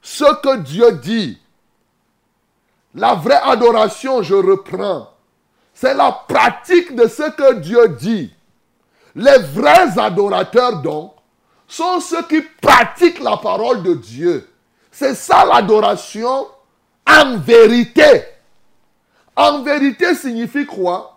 ce 0.00 0.24
que 0.40 0.56
Dieu 0.58 0.92
dit. 0.92 1.38
La 2.94 3.14
vraie 3.14 3.40
adoration, 3.42 4.22
je 4.22 4.34
reprends, 4.34 5.10
c'est 5.74 5.94
la 5.94 6.10
pratique 6.26 6.94
de 6.96 7.06
ce 7.06 7.30
que 7.30 7.54
Dieu 7.54 7.88
dit. 7.90 8.32
Les 9.14 9.38
vrais 9.38 9.98
adorateurs, 9.98 10.80
donc, 10.80 11.12
sont 11.68 12.00
ceux 12.00 12.22
qui 12.22 12.40
pratiquent 12.60 13.22
la 13.22 13.36
parole 13.36 13.82
de 13.82 13.94
Dieu. 13.94 14.48
C'est 14.90 15.14
ça 15.14 15.44
l'adoration 15.44 16.46
en 17.06 17.36
vérité. 17.38 18.24
En 19.34 19.62
vérité 19.62 20.14
signifie 20.14 20.64
quoi? 20.64 21.15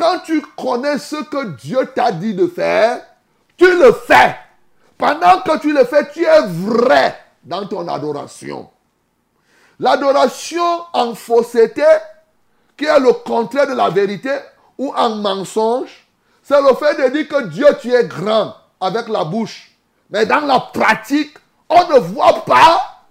Quand 0.00 0.20
tu 0.20 0.40
connais 0.56 0.96
ce 0.96 1.16
que 1.16 1.48
Dieu 1.56 1.86
t'a 1.94 2.10
dit 2.10 2.32
de 2.32 2.46
faire, 2.46 3.02
tu 3.58 3.70
le 3.70 3.92
fais. 3.92 4.34
Pendant 4.96 5.42
que 5.42 5.58
tu 5.58 5.74
le 5.74 5.84
fais, 5.84 6.10
tu 6.10 6.24
es 6.24 6.40
vrai 6.46 7.20
dans 7.44 7.66
ton 7.66 7.86
adoration. 7.86 8.70
L'adoration 9.78 10.62
en 10.94 11.14
fausseté, 11.14 11.84
qui 12.78 12.86
est 12.86 12.98
le 12.98 13.12
contraire 13.12 13.66
de 13.66 13.74
la 13.74 13.90
vérité, 13.90 14.34
ou 14.78 14.90
en 14.96 15.16
mensonge, 15.16 16.08
c'est 16.42 16.62
le 16.62 16.74
fait 16.76 16.94
de 17.02 17.08
dire 17.14 17.28
que 17.28 17.48
Dieu, 17.48 17.66
tu 17.82 17.92
es 17.92 18.06
grand 18.06 18.54
avec 18.80 19.06
la 19.06 19.24
bouche. 19.24 19.70
Mais 20.08 20.24
dans 20.24 20.46
la 20.46 20.60
pratique, 20.60 21.36
on 21.68 21.86
ne 21.88 21.98
voit 21.98 22.42
pas 22.46 23.02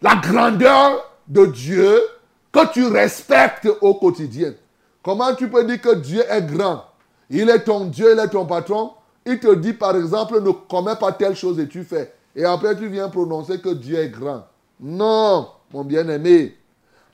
la 0.00 0.16
grandeur 0.16 1.08
de 1.28 1.46
Dieu 1.46 2.02
que 2.50 2.66
tu 2.72 2.84
respectes 2.88 3.68
au 3.80 3.94
quotidien. 3.94 4.54
Comment 5.02 5.34
tu 5.34 5.48
peux 5.48 5.64
dire 5.64 5.80
que 5.80 5.94
Dieu 5.96 6.22
est 6.28 6.42
grand? 6.42 6.84
Il 7.28 7.50
est 7.50 7.64
ton 7.64 7.86
Dieu, 7.86 8.12
il 8.12 8.18
est 8.18 8.28
ton 8.28 8.46
patron. 8.46 8.92
Il 9.26 9.40
te 9.40 9.54
dit 9.54 9.72
par 9.72 9.96
exemple, 9.96 10.40
ne 10.40 10.50
commets 10.50 10.96
pas 10.96 11.12
telle 11.12 11.36
chose 11.36 11.58
et 11.58 11.68
tu 11.68 11.84
fais. 11.84 12.12
Et 12.36 12.44
après 12.44 12.76
tu 12.76 12.88
viens 12.88 13.08
prononcer 13.08 13.60
que 13.60 13.70
Dieu 13.70 13.98
est 13.98 14.10
grand. 14.10 14.46
Non, 14.80 15.48
mon 15.72 15.84
bien-aimé. 15.84 16.56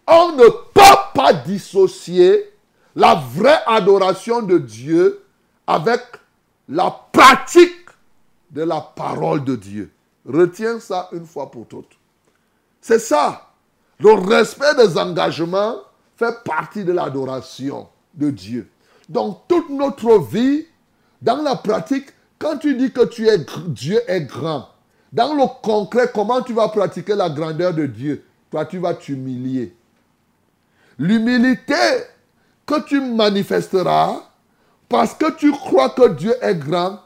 On 0.07 0.33
ne 0.33 0.49
peut 0.49 0.99
pas 1.15 1.33
dissocier 1.33 2.53
la 2.95 3.15
vraie 3.15 3.61
adoration 3.67 4.43
de 4.43 4.59
Dieu 4.59 5.23
avec 5.67 6.01
la 6.69 6.91
pratique 7.13 7.87
de 8.51 8.63
la 8.63 8.81
parole 8.81 9.45
de 9.45 9.57
Dieu. 9.57 9.93
Retiens 10.27 10.81
ça 10.81 11.09
une 11.13 11.27
fois 11.27 11.51
pour 11.51 11.67
toutes. 11.67 11.97
C'est 12.81 12.99
ça. 12.99 13.51
Le 14.01 14.13
respect 14.13 14.75
des 14.77 14.97
engagements 14.97 15.77
fait 16.19 16.43
partie 16.45 16.85
de 16.85 16.93
l'adoration 16.93 17.89
de 18.15 18.31
Dieu. 18.31 18.69
Donc 19.09 19.43
toute 19.47 19.71
notre 19.71 20.19
vie, 20.19 20.67
dans 21.23 21.43
la 21.43 21.55
pratique, 21.55 22.09
quand 22.39 22.59
tu 22.59 22.77
dis 22.77 22.93
que 22.93 23.05
tu 23.05 23.29
es, 23.29 23.39
Dieu 23.69 24.01
est 24.09 24.23
grand, 24.23 24.69
dans 25.13 25.35
le 25.35 25.45
concret, 25.63 26.11
comment 26.13 26.43
tu 26.43 26.53
vas 26.53 26.69
pratiquer 26.69 27.15
la 27.15 27.31
grandeur 27.31 27.73
de 27.73 27.87
Dieu? 27.87 28.25
Toi, 28.51 28.67
tu 28.67 28.79
vas 28.79 28.95
t'humilier. 28.95 29.75
L'humilité 30.99 31.75
que 32.67 32.81
tu 32.83 33.01
manifesteras 33.01 34.23
parce 34.89 35.15
que 35.15 35.31
tu 35.37 35.53
crois 35.53 35.91
que 35.91 36.09
Dieu 36.09 36.35
est 36.43 36.57
grand 36.57 36.99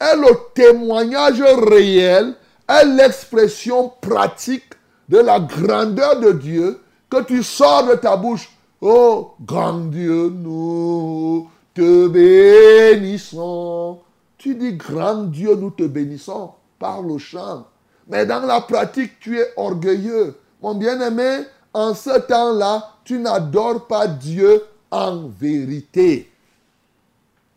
est 0.00 0.16
le 0.16 0.36
témoignage 0.54 1.40
réel, 1.40 2.34
est 2.68 2.84
l'expression 2.84 3.92
pratique 4.00 4.74
de 5.08 5.18
la 5.18 5.38
grandeur 5.38 6.20
de 6.20 6.32
Dieu 6.32 6.80
que 7.08 7.22
tu 7.22 7.42
sors 7.42 7.86
de 7.86 7.94
ta 7.94 8.16
bouche. 8.16 8.50
Oh, 8.80 9.34
grand 9.40 9.90
Dieu, 9.90 10.28
nous 10.28 11.48
te 11.72 12.08
bénissons. 12.08 14.00
Tu 14.36 14.54
dis, 14.54 14.74
grand 14.74 15.24
Dieu, 15.24 15.54
nous 15.56 15.70
te 15.70 15.84
bénissons 15.84 16.50
par 16.78 17.02
le 17.02 17.16
chant. 17.18 17.66
Mais 18.08 18.26
dans 18.26 18.44
la 18.44 18.60
pratique, 18.60 19.18
tu 19.18 19.38
es 19.38 19.48
orgueilleux. 19.56 20.34
Mon 20.62 20.74
bien-aimé, 20.74 21.44
en 21.72 21.94
ce 21.94 22.18
temps-là, 22.20 22.92
tu 23.04 23.18
n'adores 23.18 23.86
pas 23.86 24.06
Dieu 24.06 24.62
en 24.90 25.28
vérité. 25.28 26.30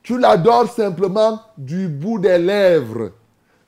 Tu 0.02 0.18
l'adores 0.18 0.72
simplement 0.72 1.42
du 1.58 1.88
bout 1.88 2.20
des 2.20 2.38
lèvres. 2.38 3.12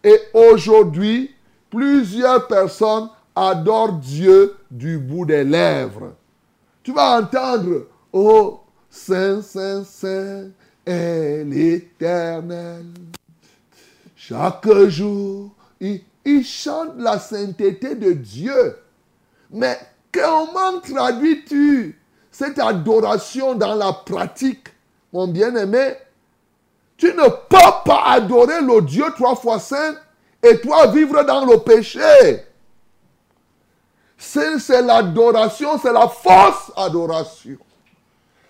Et 0.04 0.20
aujourd'hui, 0.34 1.36
plusieurs 1.70 2.48
personnes 2.48 3.10
adorent 3.36 3.94
Dieu 3.94 4.56
du 4.72 4.98
bout 4.98 5.26
des 5.26 5.44
lèvres. 5.44 6.14
Tu 6.84 6.92
vas 6.92 7.22
entendre, 7.22 7.88
oh, 8.12 8.62
Saint, 8.90 9.42
Saint, 9.42 9.84
Saint 9.84 10.48
est 10.86 11.44
l'Éternel. 11.44 12.86
Chaque 14.16 14.70
jour, 14.88 15.52
il, 15.80 16.02
il 16.26 16.44
chante 16.44 16.94
la 16.98 17.20
sainteté 17.20 17.96
de 17.96 18.14
Dieu. 18.14 18.78
Mais 19.52 19.78
comment 20.12 20.80
traduis-tu 20.80 22.00
cette 22.32 22.60
adoration 22.60 23.56
dans 23.56 23.76
la 23.76 23.94
pratique, 23.94 24.68
mon 25.14 25.28
bien-aimé? 25.28 25.96
Tu 26.98 27.08
ne 27.08 27.30
peux 27.30 27.84
pas 27.86 28.04
adorer 28.08 28.62
le 28.62 28.82
Dieu 28.82 29.06
trois 29.16 29.36
fois 29.36 29.60
saint 29.60 29.96
et 30.44 30.60
toi 30.62 30.88
vivre 30.88 31.24
dans 31.24 31.46
le 31.46 31.58
péché. 31.58 32.00
C'est 34.24 34.84
l'adoration, 34.84 35.80
c'est 35.82 35.92
la 35.92 36.08
fausse 36.08 36.72
adoration. 36.78 37.58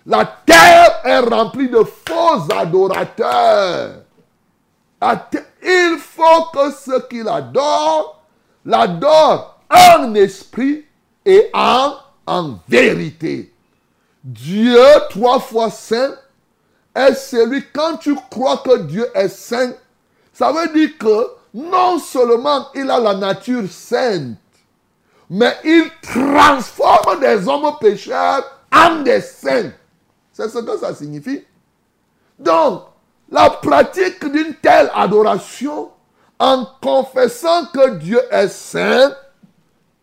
La 0.04 0.24
terre 0.44 1.00
est 1.02 1.20
remplie 1.20 1.70
de 1.70 1.82
faux 1.82 2.52
adorateurs. 2.54 4.02
Il 5.62 5.96
faut 5.98 6.44
que 6.52 6.70
ceux 6.72 7.00
qui 7.08 7.22
l'adorent 7.22 8.22
l'adorent 8.66 9.60
en 9.70 10.14
esprit 10.14 10.84
et 11.24 11.48
en, 11.54 11.94
en 12.26 12.58
vérité. 12.68 13.54
Dieu, 14.22 14.84
trois 15.08 15.40
fois 15.40 15.70
saint, 15.70 16.14
est 16.94 17.14
celui, 17.14 17.64
quand 17.72 17.96
tu 17.96 18.14
crois 18.30 18.58
que 18.58 18.76
Dieu 18.80 19.06
est 19.14 19.28
saint, 19.28 19.72
ça 20.34 20.52
veut 20.52 20.70
dire 20.74 20.98
que 20.98 21.28
non 21.54 21.98
seulement 21.98 22.66
il 22.74 22.90
a 22.90 23.00
la 23.00 23.14
nature 23.14 23.64
sainte, 23.70 24.36
mais 25.34 25.56
il 25.64 25.84
transforme 26.02 27.20
des 27.20 27.48
hommes 27.48 27.74
pécheurs 27.80 28.44
en 28.70 29.00
des 29.00 29.22
saints. 29.22 29.72
C'est 30.30 30.46
ce 30.50 30.58
que 30.58 30.76
ça 30.76 30.94
signifie. 30.94 31.42
Donc, 32.38 32.82
la 33.30 33.48
pratique 33.48 34.22
d'une 34.30 34.54
telle 34.60 34.90
adoration, 34.94 35.88
en 36.38 36.66
confessant 36.82 37.64
que 37.72 37.94
Dieu 37.94 38.20
est 38.30 38.48
saint, 38.48 39.14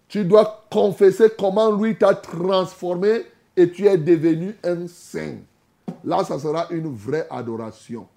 tu 0.07 0.25
dois 0.25 0.65
confesser 0.71 1.31
comment 1.37 1.73
lui 1.73 1.95
t'a 1.95 2.15
transformé 2.15 3.27
et 3.55 3.71
tu 3.71 3.85
es 3.85 3.97
devenu 3.99 4.57
un 4.63 4.87
saint. 4.87 5.35
Là, 6.03 6.23
ça 6.23 6.39
sera 6.39 6.65
une 6.71 6.95
vraie 6.95 7.27
adoration. 7.29 8.07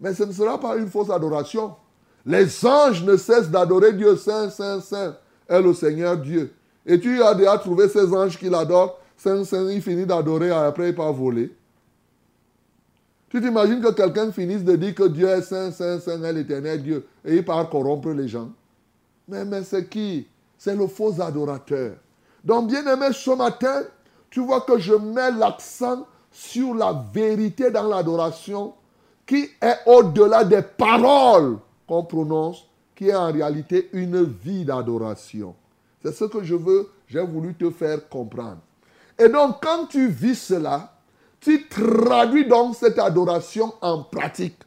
Mais 0.00 0.14
ce 0.14 0.22
ne 0.22 0.32
sera 0.32 0.60
pas 0.60 0.76
une 0.76 0.90
fausse 0.90 1.10
adoration. 1.10 1.74
Les 2.24 2.64
anges 2.64 3.02
ne 3.02 3.16
cessent 3.16 3.50
d'adorer 3.50 3.94
Dieu 3.94 4.14
saint, 4.16 4.48
saint, 4.48 4.80
saint, 4.80 5.16
est 5.48 5.62
le 5.62 5.72
Seigneur 5.74 6.16
Dieu. 6.16 6.52
Et 6.84 7.00
tu 7.00 7.22
as 7.22 7.34
déjà 7.34 7.58
trouvé 7.58 7.88
ces 7.88 8.12
anges 8.14 8.38
qui 8.38 8.48
l'adorent, 8.48 8.98
saint, 9.16 9.44
saint, 9.44 9.70
il 9.70 9.82
finit 9.82 10.06
d'adorer, 10.06 10.50
après 10.50 10.90
il 10.90 10.94
part 10.94 11.12
voler. 11.12 11.52
Tu 13.28 13.40
t'imagines 13.40 13.80
que 13.80 13.92
quelqu'un 13.92 14.30
finisse 14.30 14.62
de 14.62 14.76
dire 14.76 14.94
que 14.94 15.08
Dieu 15.08 15.28
est 15.28 15.42
saint, 15.42 15.70
saint, 15.70 15.98
saint, 15.98 16.22
est 16.22 16.32
l'éternel 16.32 16.82
Dieu, 16.82 17.06
et 17.24 17.36
il 17.36 17.44
part 17.44 17.68
corrompre 17.68 18.10
les 18.10 18.28
gens. 18.28 18.50
Mais, 19.28 19.44
mais 19.44 19.62
c'est 19.64 19.88
qui? 19.88 20.26
C'est 20.56 20.76
le 20.76 20.86
faux 20.86 21.20
adorateur. 21.20 21.96
Donc, 22.44 22.68
bien 22.68 22.86
aimé, 22.86 23.08
ce 23.12 23.30
matin, 23.30 23.82
tu 24.30 24.40
vois 24.40 24.60
que 24.60 24.78
je 24.78 24.94
mets 24.94 25.32
l'accent 25.32 26.06
sur 26.30 26.74
la 26.74 27.04
vérité 27.12 27.70
dans 27.70 27.88
l'adoration 27.88 28.74
qui 29.26 29.48
est 29.60 29.78
au-delà 29.86 30.44
des 30.44 30.62
paroles 30.62 31.58
qu'on 31.88 32.04
prononce, 32.04 32.64
qui 32.96 33.10
est 33.10 33.14
en 33.14 33.30
réalité 33.30 33.90
une 33.92 34.24
vie 34.24 34.64
d'adoration. 34.64 35.54
C'est 36.02 36.12
ce 36.12 36.24
que 36.24 36.42
je 36.42 36.54
veux, 36.54 36.88
j'ai 37.06 37.24
voulu 37.24 37.54
te 37.54 37.70
faire 37.70 38.08
comprendre. 38.08 38.58
Et 39.18 39.28
donc, 39.28 39.62
quand 39.62 39.86
tu 39.86 40.08
vis 40.08 40.34
cela, 40.34 40.92
tu 41.40 41.68
traduis 41.68 42.46
donc 42.46 42.74
cette 42.74 42.98
adoration 42.98 43.72
en 43.80 44.02
pratique. 44.02 44.58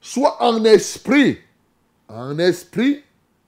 Soit 0.00 0.42
en 0.42 0.64
esprit. 0.64 1.38
En 2.08 2.38
esprit, 2.38 3.02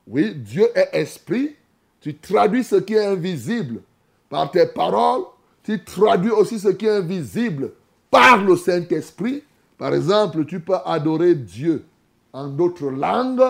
oui, 0.07 0.35
Dieu 0.35 0.69
est 0.75 0.91
esprit. 0.93 1.57
Tu 2.01 2.17
traduis 2.17 2.65
ce 2.65 2.77
qui 2.77 2.95
est 2.95 3.07
invisible 3.07 3.81
par 4.29 4.51
tes 4.51 4.67
paroles. 4.67 5.23
Tu 5.63 5.83
traduis 5.83 6.31
aussi 6.31 6.59
ce 6.59 6.69
qui 6.69 6.87
est 6.87 6.97
invisible 6.97 7.73
par 8.11 8.43
le 8.43 8.57
Saint-Esprit. 8.57 9.45
Par 9.79 9.95
exemple, 9.95 10.45
tu 10.45 10.61
peux 10.61 10.77
adorer 10.85 11.35
Dieu 11.35 11.85
en 12.33 12.49
d'autres 12.49 12.91
langues, 12.91 13.43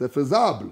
c'est 0.00 0.10
faisable. 0.10 0.70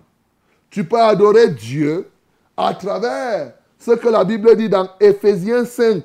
Tu 0.71 0.85
peux 0.85 1.01
adorer 1.01 1.49
Dieu 1.49 2.09
à 2.57 2.73
travers 2.73 3.53
ce 3.79 3.91
que 3.91 4.09
la 4.09 4.25
Bible 4.25 4.57
dit 4.57 4.71
dans 4.71 4.89
Éphésiens 4.99 5.67
5, 5.67 6.03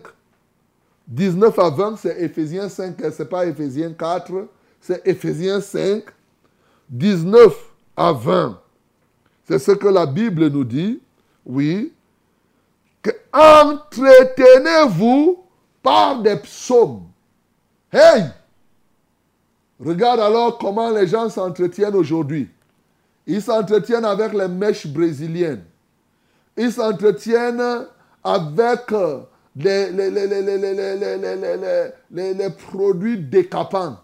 19 1.07 1.57
à 1.57 1.69
20, 1.69 1.97
c'est 1.97 2.21
Éphésiens 2.21 2.67
5, 2.67 2.97
ce 2.99 3.23
n'est 3.23 3.29
pas 3.29 3.45
Éphésiens 3.45 3.93
4, 3.93 4.47
c'est 4.81 5.07
Éphésiens 5.07 5.61
5, 5.61 6.03
19 6.89 7.55
à 7.95 8.11
20. 8.11 8.59
C'est 9.47 9.59
ce 9.59 9.71
que 9.71 9.87
la 9.87 10.05
Bible 10.05 10.49
nous 10.49 10.65
dit, 10.65 11.01
oui, 11.45 11.93
que 13.01 13.11
entretenez-vous 13.31 15.39
par 15.81 16.21
des 16.21 16.35
psaumes. 16.37 17.03
Hey! 17.91 18.25
Regarde 19.79 20.19
alors 20.19 20.57
comment 20.57 20.89
les 20.89 21.07
gens 21.07 21.29
s'entretiennent 21.29 21.95
aujourd'hui. 21.95 22.49
Ils 23.25 23.41
s'entretiennent 23.41 24.05
avec 24.05 24.33
les 24.33 24.47
mèches 24.47 24.87
brésiliennes. 24.87 25.63
Ils 26.57 26.71
s'entretiennent 26.71 27.87
avec 28.23 28.91
les, 29.55 29.89
produits 32.49 33.17
décapants. 33.17 33.97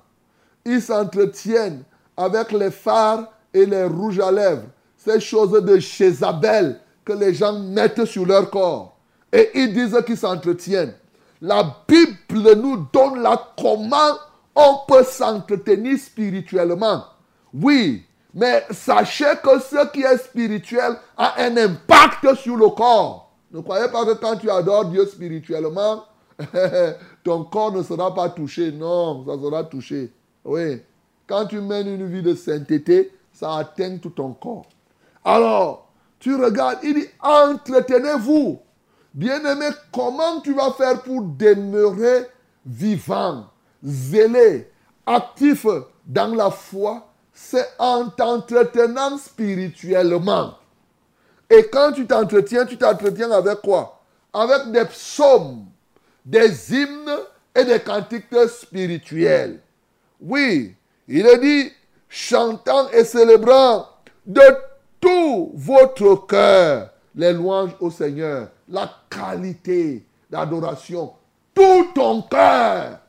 Ils 0.65 0.81
s'entretiennent 0.81 1.83
avec 2.15 2.51
les 2.51 2.71
phares 2.71 3.31
et 3.53 3.65
les 3.65 3.83
rouges 3.85 4.19
à 4.19 4.31
lèvres. 4.31 4.63
Ces 4.97 5.19
choses 5.19 5.51
de 5.63 5.77
Jézabel 5.77 6.79
que 7.05 7.13
les 7.13 7.33
gens 7.33 7.57
mettent 7.59 8.05
sur 8.05 8.25
leur 8.25 8.49
corps. 8.49 8.97
Et 9.31 9.49
ils 9.55 9.73
disent 9.73 9.97
qu'ils 10.05 10.17
s'entretiennent. 10.17 10.93
La 11.41 11.77
Bible 11.87 12.55
nous 12.55 12.87
donne 12.91 13.21
là 13.21 13.53
comment 13.57 14.17
on 14.55 14.79
peut 14.87 15.03
s'entretenir 15.03 15.97
spirituellement. 15.97 17.05
Oui, 17.53 18.03
mais 18.33 18.65
sachez 18.71 19.33
que 19.43 19.59
ce 19.59 19.87
qui 19.91 20.01
est 20.01 20.17
spirituel 20.17 20.97
a 21.17 21.41
un 21.41 21.57
impact 21.57 22.35
sur 22.35 22.55
le 22.55 22.69
corps. 22.69 23.31
Ne 23.51 23.61
croyez 23.61 23.89
pas 23.89 24.05
que 24.05 24.13
quand 24.13 24.37
tu 24.37 24.49
adores 24.49 24.85
Dieu 24.85 25.05
spirituellement, 25.07 26.05
ton 27.23 27.43
corps 27.45 27.71
ne 27.71 27.81
sera 27.81 28.13
pas 28.13 28.29
touché. 28.29 28.71
Non, 28.71 29.25
ça 29.25 29.41
sera 29.41 29.63
touché. 29.63 30.13
Oui. 30.45 30.81
Quand 31.27 31.47
tu 31.47 31.59
mènes 31.59 31.87
une 31.87 32.07
vie 32.07 32.21
de 32.21 32.35
sainteté, 32.35 33.11
ça 33.31 33.57
atteint 33.57 33.97
tout 33.97 34.11
ton 34.11 34.33
corps. 34.33 34.65
Alors, 35.23 35.89
tu 36.19 36.35
regardes, 36.35 36.79
il 36.83 36.95
dit, 36.95 37.05
entretenez-vous. 37.21 38.59
Bien-aimé, 39.13 39.69
comment 39.91 40.39
tu 40.41 40.53
vas 40.53 40.71
faire 40.71 41.01
pour 41.01 41.21
demeurer 41.23 42.27
vivant, 42.65 43.45
zélé, 43.83 44.69
actif 45.05 45.65
dans 46.05 46.35
la 46.35 46.51
foi? 46.51 47.08
C'est 47.41 47.69
en 47.79 48.09
t'entretenant 48.09 49.17
spirituellement. 49.17 50.55
Et 51.49 51.69
quand 51.71 51.93
tu 51.93 52.05
t'entretiens, 52.05 52.65
tu 52.65 52.77
t'entretiens 52.77 53.31
avec 53.31 53.61
quoi? 53.61 54.01
Avec 54.33 54.71
des 54.71 54.83
psaumes, 54.83 55.65
des 56.25 56.73
hymnes 56.75 57.17
et 57.55 57.63
des 57.63 57.79
cantiques 57.79 58.25
spirituels. 58.49 59.61
Oui, 60.19 60.75
il 61.07 61.25
est 61.25 61.37
dit, 61.39 61.71
chantant 62.09 62.89
et 62.89 63.05
célébrant 63.05 63.87
de 64.25 64.43
tout 64.99 65.51
votre 65.55 66.27
cœur 66.27 66.89
les 67.15 67.31
louanges 67.31 67.75
au 67.79 67.89
Seigneur, 67.89 68.49
la 68.67 68.91
qualité 69.09 70.05
d'adoration, 70.29 71.13
tout 71.55 71.87
ton 71.95 72.21
cœur. 72.21 72.99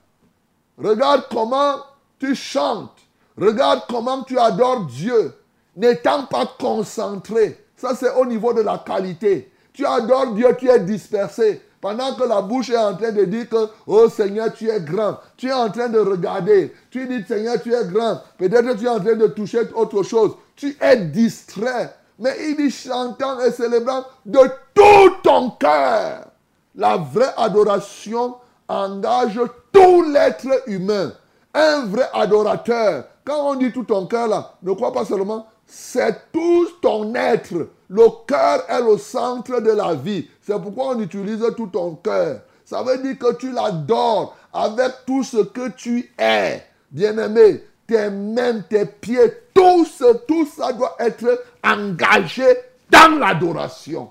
Regarde 0.79 1.25
comment 1.31 1.79
tu 2.19 2.35
chantes, 2.35 2.97
regarde 3.39 3.83
comment 3.89 4.23
tu 4.23 4.39
adores 4.39 4.87
Dieu, 4.87 5.35
n'étant 5.77 6.25
pas 6.25 6.47
concentré 6.59 7.61
ça, 7.81 7.95
c'est 7.95 8.11
au 8.11 8.27
niveau 8.27 8.53
de 8.53 8.61
la 8.61 8.77
qualité. 8.85 9.51
Tu 9.73 9.87
adores 9.87 10.35
Dieu, 10.35 10.49
tu 10.59 10.69
es 10.69 10.81
dispersé. 10.81 11.63
Pendant 11.81 12.15
que 12.15 12.25
la 12.25 12.43
bouche 12.43 12.69
est 12.69 12.77
en 12.77 12.95
train 12.95 13.11
de 13.11 13.25
dire 13.25 13.49
que, 13.49 13.71
oh 13.87 14.07
Seigneur, 14.11 14.53
tu 14.53 14.69
es 14.69 14.83
grand. 14.83 15.19
Tu 15.39 15.49
es 15.49 15.53
en 15.53 15.71
train 15.71 15.89
de 15.89 15.99
regarder. 15.99 16.75
Tu 16.91 17.07
dis, 17.07 17.25
Seigneur, 17.27 17.59
tu 17.63 17.73
es 17.73 17.87
grand. 17.87 18.21
Peut-être 18.37 18.77
tu 18.77 18.85
es 18.85 18.89
en 18.89 19.01
train 19.01 19.15
de 19.15 19.29
toucher 19.29 19.61
autre 19.75 20.03
chose. 20.03 20.33
Tu 20.57 20.77
es 20.79 20.97
distrait. 20.99 21.97
Mais 22.19 22.37
il 22.51 22.57
dit, 22.59 22.71
chantant 22.71 23.41
et 23.41 23.51
célébrant 23.51 24.05
de 24.27 24.41
tout 24.75 25.15
ton 25.23 25.53
cœur. 25.53 26.27
La 26.75 26.99
vraie 26.99 27.33
adoration 27.39 28.35
engage 28.69 29.41
tout 29.73 30.03
l'être 30.03 30.65
humain. 30.67 31.15
Un 31.55 31.87
vrai 31.87 32.11
adorateur. 32.13 33.05
Quand 33.31 33.53
on 33.53 33.55
dit 33.55 33.71
tout 33.71 33.85
ton 33.85 34.07
cœur 34.07 34.27
là, 34.27 34.55
ne 34.61 34.73
crois 34.73 34.93
pas 34.93 35.05
seulement, 35.05 35.47
c'est 35.65 36.33
tout 36.33 36.67
ton 36.83 37.15
être. 37.15 37.69
Le 37.89 38.27
cœur 38.27 38.65
est 38.69 38.83
le 38.83 38.99
centre 38.99 39.61
de 39.61 39.71
la 39.71 39.95
vie. 39.95 40.29
C'est 40.43 40.61
pourquoi 40.61 40.97
on 40.97 40.99
utilise 40.99 41.41
tout 41.57 41.69
ton 41.69 41.95
cœur. 41.95 42.41
Ça 42.65 42.83
veut 42.83 42.99
dire 42.99 43.17
que 43.17 43.37
tu 43.37 43.53
l'adores 43.53 44.37
avec 44.53 44.91
tout 45.07 45.23
ce 45.23 45.37
que 45.37 45.69
tu 45.69 46.11
es. 46.19 46.61
Bien-aimé, 46.91 47.63
tes 47.87 48.11
mains, 48.11 48.63
tes 48.69 48.85
pieds, 48.85 49.33
tout, 49.55 49.87
ça 49.87 50.73
doit 50.73 50.97
être 50.99 51.45
engagé 51.63 52.49
dans 52.91 53.17
l'adoration. 53.17 54.11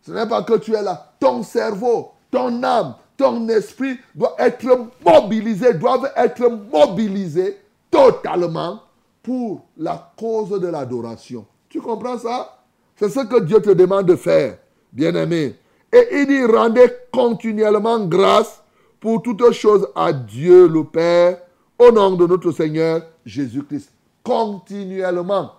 Ce 0.00 0.12
n'est 0.12 0.26
pas 0.26 0.44
que 0.44 0.54
tu 0.54 0.74
es 0.74 0.80
là. 0.80 1.12
Ton 1.20 1.42
cerveau, 1.42 2.12
ton 2.30 2.62
âme, 2.62 2.94
ton 3.18 3.46
esprit 3.50 3.98
doit 4.14 4.34
être 4.38 4.64
mobilisé, 5.04 5.74
doivent 5.74 6.10
être 6.16 6.48
mobilisés 6.72 7.58
totalement 7.90 8.82
pour 9.22 9.66
la 9.76 10.12
cause 10.16 10.60
de 10.60 10.68
l'adoration. 10.68 11.46
Tu 11.68 11.80
comprends 11.80 12.18
ça? 12.18 12.62
C'est 12.96 13.08
ce 13.08 13.20
que 13.20 13.40
Dieu 13.40 13.60
te 13.60 13.70
demande 13.70 14.06
de 14.06 14.16
faire, 14.16 14.58
bien-aimé. 14.92 15.56
Et 15.92 16.08
il 16.12 16.26
dit, 16.26 16.44
rendez 16.44 16.90
continuellement 17.12 18.00
grâce 18.06 18.62
pour 19.00 19.22
toutes 19.22 19.52
choses 19.52 19.86
à 19.94 20.12
Dieu 20.12 20.66
le 20.68 20.84
Père, 20.84 21.40
au 21.78 21.90
nom 21.90 22.12
de 22.12 22.26
notre 22.26 22.52
Seigneur 22.52 23.02
Jésus-Christ. 23.24 23.90
Continuellement. 24.22 25.52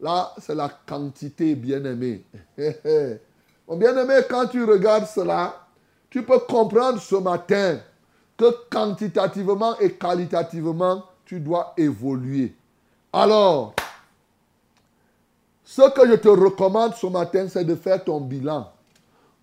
Là, 0.00 0.32
c'est 0.38 0.54
la 0.54 0.68
quantité, 0.86 1.54
bien-aimé. 1.54 2.24
Bien-aimé, 3.68 4.20
quand 4.28 4.46
tu 4.48 4.64
regardes 4.64 5.06
cela, 5.06 5.66
tu 6.10 6.22
peux 6.22 6.40
comprendre 6.40 7.00
ce 7.00 7.14
matin 7.16 7.78
que 8.36 8.44
quantitativement 8.68 9.78
et 9.78 9.92
qualitativement, 9.92 11.04
tu 11.32 11.40
dois 11.40 11.72
évoluer. 11.78 12.54
Alors, 13.10 13.74
ce 15.64 15.80
que 15.94 16.06
je 16.06 16.16
te 16.16 16.28
recommande 16.28 16.92
ce 16.94 17.06
matin, 17.06 17.46
c'est 17.48 17.64
de 17.64 17.74
faire 17.74 18.04
ton 18.04 18.20
bilan. 18.20 18.70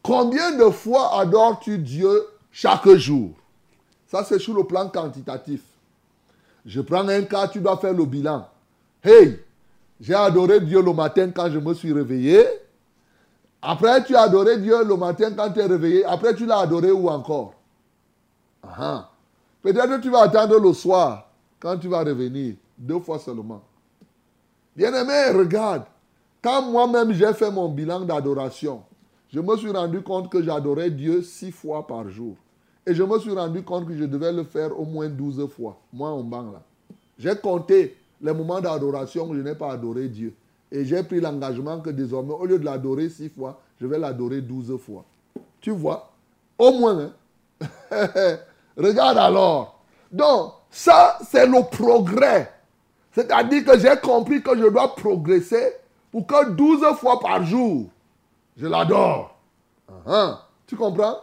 Combien 0.04 0.56
de 0.56 0.70
fois 0.70 1.20
adores-tu 1.20 1.80
Dieu 1.80 2.28
chaque 2.52 2.88
jour? 2.90 3.32
Ça, 4.06 4.24
c'est 4.24 4.38
sur 4.38 4.54
le 4.54 4.66
plan 4.66 4.88
quantitatif. 4.88 5.62
Je 6.64 6.80
prends 6.82 7.08
un 7.08 7.24
cas, 7.24 7.48
tu 7.48 7.60
dois 7.60 7.78
faire 7.78 7.94
le 7.94 8.06
bilan. 8.06 8.48
Hey, 9.04 9.44
j'ai 10.00 10.14
adoré 10.14 10.60
Dieu 10.60 10.84
le 10.84 10.94
matin 10.94 11.32
quand 11.32 11.50
je 11.50 11.58
me 11.58 11.74
suis 11.74 11.92
réveillé. 11.92 12.46
Après, 13.64 14.04
tu 14.04 14.16
as 14.16 14.22
adoré 14.22 14.60
Dieu 14.60 14.86
le 14.86 14.96
matin 14.96 15.32
quand 15.36 15.50
tu 15.50 15.60
es 15.60 15.66
réveillé. 15.66 16.06
Après, 16.06 16.36
tu 16.36 16.46
l'as 16.46 16.60
adoré 16.60 16.92
où 16.92 17.10
encore? 17.10 17.56
Peut-être 19.64 19.88
que 19.88 20.02
tu 20.02 20.12
vas 20.12 20.22
attendre 20.22 20.60
le 20.60 20.72
soir 20.72 21.29
quand 21.60 21.78
tu 21.78 21.88
vas 21.88 22.04
revenir. 22.04 22.56
Deux 22.78 23.00
fois 23.00 23.20
seulement. 23.20 23.62
Bien-aimé, 24.76 25.38
regarde. 25.38 25.84
Quand 26.42 26.62
moi-même 26.62 27.12
j'ai 27.12 27.34
fait 27.34 27.52
mon 27.52 27.68
bilan 27.68 28.02
d'adoration, 28.02 28.84
je 29.32 29.42
me 29.42 29.58
suis 29.58 29.72
rendu 29.72 30.02
compte 30.02 30.32
que 30.32 30.42
j'adorais 30.42 30.90
Dieu 30.90 31.22
six 31.22 31.52
fois 31.52 31.86
par 31.86 32.10
jour. 32.10 32.36
Et 32.88 32.94
je 32.96 33.04
me 33.04 33.20
suis 33.20 33.34
rendu 33.34 33.62
compte 33.62 33.88
que 33.88 33.96
je 33.96 34.06
devais 34.06 34.32
le 34.32 34.44
faire 34.44 34.80
au 34.80 34.86
moins 34.86 35.10
douze 35.10 35.46
fois. 35.50 35.78
Moi, 35.92 36.10
en 36.10 36.24
banc 36.24 36.52
là. 36.52 36.64
J'ai 37.18 37.36
compté 37.36 37.98
les 38.22 38.34
moments 38.34 38.62
d'adoration 38.62 39.30
où 39.30 39.36
je 39.36 39.42
n'ai 39.42 39.56
pas 39.56 39.74
adoré 39.74 40.08
Dieu. 40.08 40.34
Et 40.72 40.86
j'ai 40.86 41.04
pris 41.04 41.20
l'engagement 41.20 41.80
que 41.82 41.90
désormais, 41.90 42.34
au 42.34 42.46
lieu 42.46 42.58
de 42.58 42.66
l'adorer 42.66 43.10
six 43.10 43.30
fois, 43.30 43.60
je 43.80 43.86
vais 43.86 44.00
l'adorer 44.00 44.42
douze 44.42 44.76
fois. 44.78 45.04
Tu 45.60 45.72
vois? 45.72 46.12
Au 46.58 46.72
moins. 46.72 47.12
Hein? 47.62 47.68
Regarde 48.78 49.18
alors. 49.18 49.84
Donc, 50.12 50.54
ça, 50.70 51.18
c'est 51.30 51.46
le 51.46 51.68
progrès. 51.70 52.52
C'est-à-dire 53.12 53.66
que 53.66 53.80
j'ai 53.80 53.96
compris 54.02 54.42
que 54.42 54.56
je 54.58 54.68
dois 54.68 54.96
progresser 54.96 55.74
pour 56.12 56.26
que 56.26 56.50
douze 56.52 56.86
fois 56.98 57.20
par 57.20 57.44
jour, 57.44 57.90
je 58.56 58.68
l'adore. 58.68 59.36
Uh-huh. 59.90 60.38
Tu 60.68 60.76
comprends? 60.76 61.18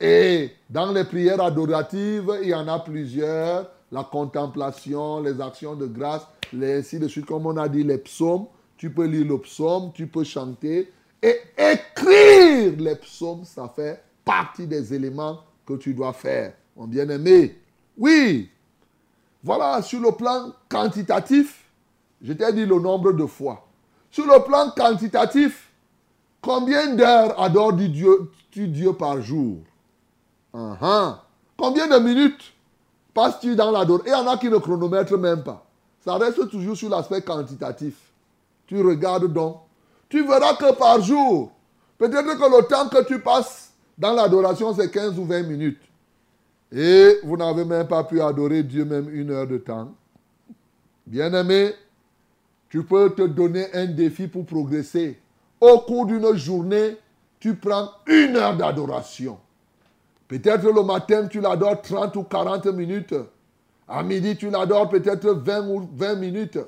Et 0.00 0.52
dans 0.68 0.92
les 0.92 1.04
prières 1.04 1.40
adoratives, 1.40 2.38
il 2.42 2.48
y 2.48 2.54
en 2.54 2.68
a 2.68 2.78
plusieurs. 2.78 3.70
La 3.92 4.04
contemplation, 4.04 5.20
les 5.20 5.40
actions 5.40 5.74
de 5.74 5.86
grâce, 5.86 6.26
les, 6.52 6.78
ainsi 6.78 6.98
de 6.98 7.08
suite, 7.08 7.26
comme 7.26 7.46
on 7.46 7.56
a 7.56 7.68
dit, 7.68 7.84
les 7.84 7.98
psaumes. 7.98 8.46
Tu 8.76 8.90
peux 8.90 9.06
lire 9.06 9.26
le 9.26 9.38
psaume, 9.38 9.92
tu 9.94 10.06
peux 10.06 10.24
chanter. 10.24 10.92
Et 11.22 11.40
écrire 11.56 12.74
les 12.78 12.96
psaumes, 12.96 13.44
ça 13.44 13.72
fait 13.74 14.02
partie 14.24 14.66
des 14.66 14.92
éléments 14.92 15.40
que 15.64 15.74
tu 15.74 15.94
dois 15.94 16.12
faire. 16.12 16.52
Mon 16.76 16.86
bien-aimé, 16.86 17.58
oui. 17.96 18.50
Voilà, 19.46 19.80
sur 19.80 20.00
le 20.00 20.12
plan 20.12 20.52
quantitatif, 20.68 21.64
je 22.20 22.34
t'ai 22.34 22.52
dit 22.52 22.66
le 22.66 22.78
nombre 22.78 23.12
de 23.12 23.24
fois. 23.24 23.64
Sur 24.10 24.26
le 24.26 24.42
plan 24.44 24.70
quantitatif, 24.76 25.66
Combien 26.46 26.94
d'heures 26.94 27.40
adores-tu 27.40 28.68
Dieu, 28.68 28.92
par 28.92 29.20
jour? 29.20 29.56
Uh-huh. 30.54 31.16
Combien 31.56 31.88
de 31.88 31.98
minutes 31.98 32.52
passes-tu 33.12 33.56
dans 33.56 33.72
l'adoration 33.72 34.06
Et 34.06 34.10
il 34.10 34.12
y 34.12 34.14
en 34.14 34.28
a 34.28 34.36
qui 34.36 34.48
ne 34.48 34.58
chronomètrent 34.58 35.18
même 35.18 35.42
pas. 35.42 35.66
Ça 36.04 36.16
reste 36.16 36.48
toujours 36.48 36.76
sur 36.76 36.88
l'aspect 36.88 37.20
quantitatif. 37.22 37.94
Tu 38.68 38.80
regardes 38.80 39.32
donc. 39.32 39.56
Tu 40.08 40.24
verras 40.24 40.54
que 40.54 40.72
par 40.74 41.00
jour, 41.00 41.50
peut-être 41.98 42.38
que 42.38 42.56
le 42.56 42.68
temps 42.68 42.88
que 42.88 43.04
tu 43.04 43.20
passes 43.20 43.72
dans 43.98 44.12
l'adoration, 44.12 44.72
c'est 44.72 44.88
15 44.88 45.18
ou 45.18 45.24
20 45.24 45.42
minutes. 45.42 45.82
Et 46.72 47.20
vous 47.22 47.36
n'avez 47.36 47.64
même 47.64 47.86
pas 47.86 48.04
pu 48.04 48.20
adorer 48.20 48.62
Dieu 48.62 48.84
même 48.84 49.08
une 49.12 49.30
heure 49.30 49.46
de 49.46 49.58
temps. 49.58 49.94
Bien-aimé, 51.06 51.72
tu 52.68 52.82
peux 52.82 53.10
te 53.10 53.22
donner 53.22 53.66
un 53.74 53.86
défi 53.86 54.26
pour 54.26 54.44
progresser. 54.44 55.18
Au 55.60 55.78
cours 55.80 56.06
d'une 56.06 56.34
journée, 56.34 56.96
tu 57.38 57.54
prends 57.54 57.90
une 58.06 58.36
heure 58.36 58.56
d'adoration. 58.56 59.38
Peut-être 60.26 60.68
le 60.68 60.82
matin, 60.82 61.28
tu 61.28 61.40
l'adores 61.40 61.82
30 61.82 62.16
ou 62.16 62.24
40 62.24 62.66
minutes. 62.66 63.14
À 63.86 64.02
midi, 64.02 64.36
tu 64.36 64.50
l'adores 64.50 64.88
peut-être 64.88 65.30
20 65.30 65.68
ou 65.68 65.88
20 65.94 66.16
minutes. 66.16 66.58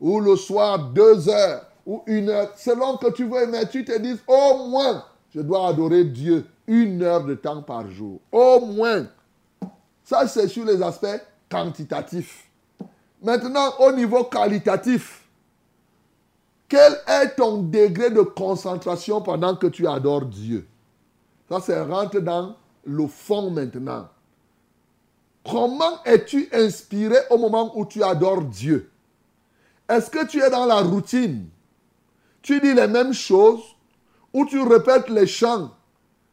Ou 0.00 0.20
le 0.20 0.36
soir, 0.36 0.78
2 0.78 1.28
heures 1.30 1.62
ou 1.86 2.02
une 2.06 2.28
heure. 2.28 2.52
Selon 2.56 2.98
que 2.98 3.10
tu 3.12 3.24
veux, 3.24 3.46
mais 3.46 3.66
tu 3.66 3.84
te 3.84 3.98
dis, 3.98 4.14
au 4.26 4.68
moins, 4.68 5.02
je 5.34 5.40
dois 5.40 5.68
adorer 5.68 6.04
Dieu 6.04 6.44
une 6.66 7.02
heure 7.02 7.24
de 7.24 7.34
temps 7.34 7.62
par 7.62 7.90
jour. 7.90 8.20
Au 8.30 8.60
moins. 8.60 9.06
Ça, 10.08 10.26
c'est 10.26 10.48
sur 10.48 10.64
les 10.64 10.80
aspects 10.80 11.20
quantitatifs. 11.50 12.48
Maintenant, 13.22 13.74
au 13.80 13.92
niveau 13.92 14.24
qualitatif, 14.24 15.22
quel 16.66 16.98
est 17.06 17.34
ton 17.36 17.58
degré 17.58 18.08
de 18.08 18.22
concentration 18.22 19.20
pendant 19.20 19.54
que 19.54 19.66
tu 19.66 19.86
adores 19.86 20.24
Dieu? 20.24 20.66
Ça, 21.46 21.60
c'est 21.60 21.82
rentre 21.82 22.20
dans 22.20 22.56
le 22.86 23.06
fond 23.06 23.50
maintenant. 23.50 24.08
Comment 25.44 26.02
es-tu 26.06 26.48
inspiré 26.54 27.16
au 27.28 27.36
moment 27.36 27.76
où 27.78 27.84
tu 27.84 28.02
adores 28.02 28.44
Dieu? 28.44 28.90
Est-ce 29.90 30.08
que 30.08 30.24
tu 30.24 30.40
es 30.40 30.48
dans 30.48 30.64
la 30.64 30.80
routine? 30.80 31.50
Tu 32.40 32.58
dis 32.60 32.72
les 32.72 32.88
mêmes 32.88 33.12
choses 33.12 33.76
ou 34.32 34.46
tu 34.46 34.58
répètes 34.62 35.10
les 35.10 35.26
chants 35.26 35.70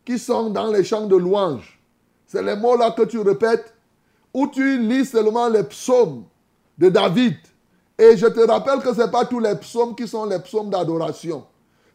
qui 0.06 0.18
sont 0.18 0.50
dans 0.50 0.72
les 0.72 0.86
chants 0.86 1.08
de 1.08 1.18
louange? 1.18 1.75
C'est 2.28 2.44
les 2.44 2.56
mots-là 2.56 2.92
que 2.92 3.04
tu 3.04 3.20
répètes 3.20 3.74
ou 4.34 4.48
tu 4.48 4.80
lis 4.80 5.06
seulement 5.06 5.48
les 5.48 5.64
psaumes 5.64 6.26
de 6.78 6.90
David 6.90 7.36
et 7.98 8.18
je 8.18 8.28
te 8.28 8.40
rappelle 8.42 8.80
que 8.80 8.94
ce 8.94 9.02
n'est 9.02 9.12
pas 9.12 9.26
tous 9.26 9.40
les 9.40 9.56
psaumes 9.56 9.96
qui 9.96 10.08
sont 10.08 10.26
les 10.26 10.40
psaumes 10.40 10.70
d'adoration. 10.70 11.46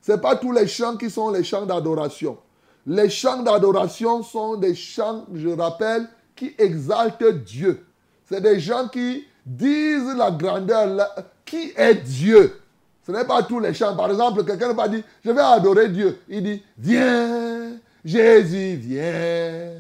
Ce 0.01 0.12
n'est 0.12 0.19
pas 0.19 0.37
tous 0.37 0.53
les 0.53 0.66
chants 0.66 0.97
qui 0.97 1.11
sont 1.11 1.31
les 1.31 1.45
chants 1.45 1.66
d'adoration. 1.66 2.38
Les 2.87 3.11
chants 3.11 3.43
d'adoration 3.43 4.23
sont 4.23 4.57
des 4.57 4.75
chants, 4.75 5.27
je 5.35 5.51
rappelle, 5.51 6.09
qui 6.35 6.55
exaltent 6.57 7.45
Dieu. 7.45 7.85
C'est 8.25 8.40
des 8.40 8.59
gens 8.59 8.88
qui 8.88 9.27
disent 9.45 10.14
la 10.16 10.31
grandeur, 10.31 11.07
qui 11.45 11.73
est 11.77 11.97
Dieu. 11.97 12.61
Ce 13.07 13.12
n'est 13.12 13.25
pas 13.25 13.43
tous 13.43 13.61
les 13.61 13.75
chants. 13.75 13.95
Par 13.95 14.11
exemple, 14.11 14.45
quelqu'un 14.45 14.69
ne 14.69 14.73
pas 14.73 14.88
dit, 14.88 15.03
je 15.23 15.31
vais 15.31 15.40
adorer 15.40 15.88
Dieu. 15.88 16.19
Il 16.29 16.43
dit, 16.43 16.62
viens, 16.79 17.73
Jésus, 18.05 18.77
viens. 18.77 19.73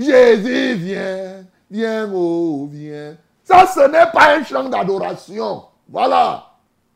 Jésus, 0.00 0.74
viens. 0.74 1.44
Viens, 1.70 2.10
oh, 2.12 2.68
viens. 2.70 3.16
Ça, 3.44 3.66
ce 3.66 3.80
n'est 3.80 4.10
pas 4.12 4.36
un 4.36 4.44
chant 4.44 4.68
d'adoration. 4.68 5.64
Voilà. 5.88 6.46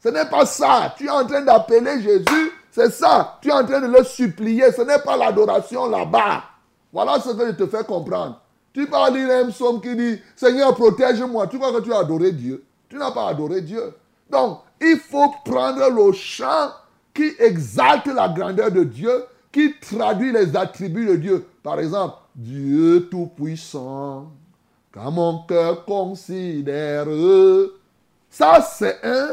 Ce 0.02 0.08
n'est 0.08 0.26
pas 0.26 0.46
ça. 0.46 0.94
Tu 0.96 1.06
es 1.06 1.10
en 1.10 1.24
train 1.26 1.42
d'appeler 1.42 2.02
Jésus. 2.02 2.52
C'est 2.70 2.90
ça. 2.90 3.38
Tu 3.40 3.48
es 3.48 3.52
en 3.52 3.64
train 3.64 3.80
de 3.80 3.86
le 3.86 4.04
supplier. 4.04 4.72
Ce 4.72 4.82
n'est 4.82 4.98
pas 4.98 5.16
l'adoration 5.16 5.88
là-bas. 5.88 6.44
Voilà 6.92 7.20
ce 7.20 7.30
que 7.30 7.46
je 7.46 7.52
te 7.52 7.66
fais 7.66 7.84
comprendre. 7.84 8.40
Tu 8.72 8.86
peux 8.86 9.12
lire 9.12 9.44
un 9.44 9.50
psaume 9.50 9.80
qui 9.80 9.94
dit 9.94 10.20
Seigneur, 10.34 10.74
protège-moi. 10.74 11.46
Tu 11.46 11.58
crois 11.58 11.72
que 11.72 11.84
tu 11.84 11.92
as 11.92 11.98
adoré 11.98 12.32
Dieu? 12.32 12.64
Tu 12.88 12.96
n'as 12.96 13.12
pas 13.12 13.28
adoré 13.28 13.60
Dieu. 13.60 13.94
Donc, 14.30 14.60
il 14.80 14.98
faut 14.98 15.32
prendre 15.44 15.88
le 15.90 16.12
chant 16.12 16.70
qui 17.14 17.32
exalte 17.38 18.06
la 18.06 18.28
grandeur 18.28 18.70
de 18.70 18.82
Dieu, 18.82 19.24
qui 19.52 19.78
traduit 19.78 20.32
les 20.32 20.56
attributs 20.56 21.06
de 21.06 21.16
Dieu. 21.16 21.46
Par 21.62 21.78
exemple, 21.78 22.16
Dieu 22.34 23.08
Tout-Puissant, 23.10 24.32
quand 24.92 25.10
mon 25.10 25.44
cœur 25.46 25.84
considère. 25.84 27.06
Ça, 28.28 28.60
c'est 28.60 28.98
un 29.04 29.28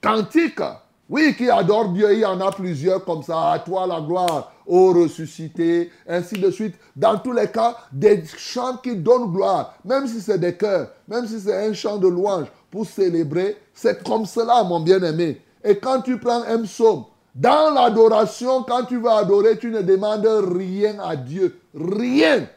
cantique. 0.00 0.60
Oui, 1.08 1.34
qui 1.36 1.50
adore 1.50 1.90
Dieu, 1.90 2.12
il 2.12 2.20
y 2.20 2.24
en 2.24 2.40
a 2.40 2.52
plusieurs 2.52 3.04
comme 3.04 3.22
ça. 3.22 3.52
À 3.52 3.58
toi 3.60 3.86
la 3.86 4.00
gloire, 4.00 4.52
ô 4.66 4.92
ressuscité, 4.92 5.90
ainsi 6.08 6.34
de 6.36 6.50
suite. 6.50 6.74
Dans 6.94 7.18
tous 7.18 7.32
les 7.32 7.48
cas, 7.48 7.76
des 7.92 8.24
chants 8.36 8.76
qui 8.76 8.96
donnent 8.96 9.32
gloire, 9.32 9.74
même 9.84 10.06
si 10.06 10.20
c'est 10.20 10.38
des 10.38 10.56
chœurs, 10.56 10.90
même 11.08 11.26
si 11.26 11.40
c'est 11.40 11.66
un 11.66 11.72
chant 11.72 11.96
de 11.96 12.08
louange 12.08 12.46
pour 12.70 12.86
célébrer, 12.86 13.56
c'est 13.72 14.02
comme 14.04 14.26
cela, 14.26 14.62
mon 14.64 14.80
bien-aimé. 14.80 15.40
Et 15.62 15.76
quand 15.78 16.00
tu 16.00 16.18
prends 16.18 16.42
un 16.42 16.62
psaume, 16.62 17.04
dans 17.36 17.74
l'adoration, 17.74 18.62
quand 18.62 18.84
tu 18.84 18.98
vas 18.98 19.18
adorer, 19.18 19.58
tu 19.58 19.70
ne 19.70 19.82
demandes 19.82 20.26
rien 20.56 20.98
à 21.00 21.16
Dieu. 21.16 21.60
Rien. 21.74 22.48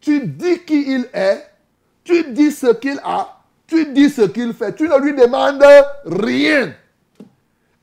Tu 0.00 0.26
dis 0.26 0.64
qui 0.64 0.94
il 0.94 1.08
est, 1.12 1.46
tu 2.02 2.32
dis 2.32 2.50
ce 2.50 2.72
qu'il 2.72 2.98
a, 3.04 3.40
tu 3.66 3.92
dis 3.92 4.08
ce 4.08 4.22
qu'il 4.22 4.54
fait. 4.54 4.74
Tu 4.74 4.88
ne 4.88 4.98
lui 4.98 5.14
demandes 5.14 5.62
rien. 6.06 6.72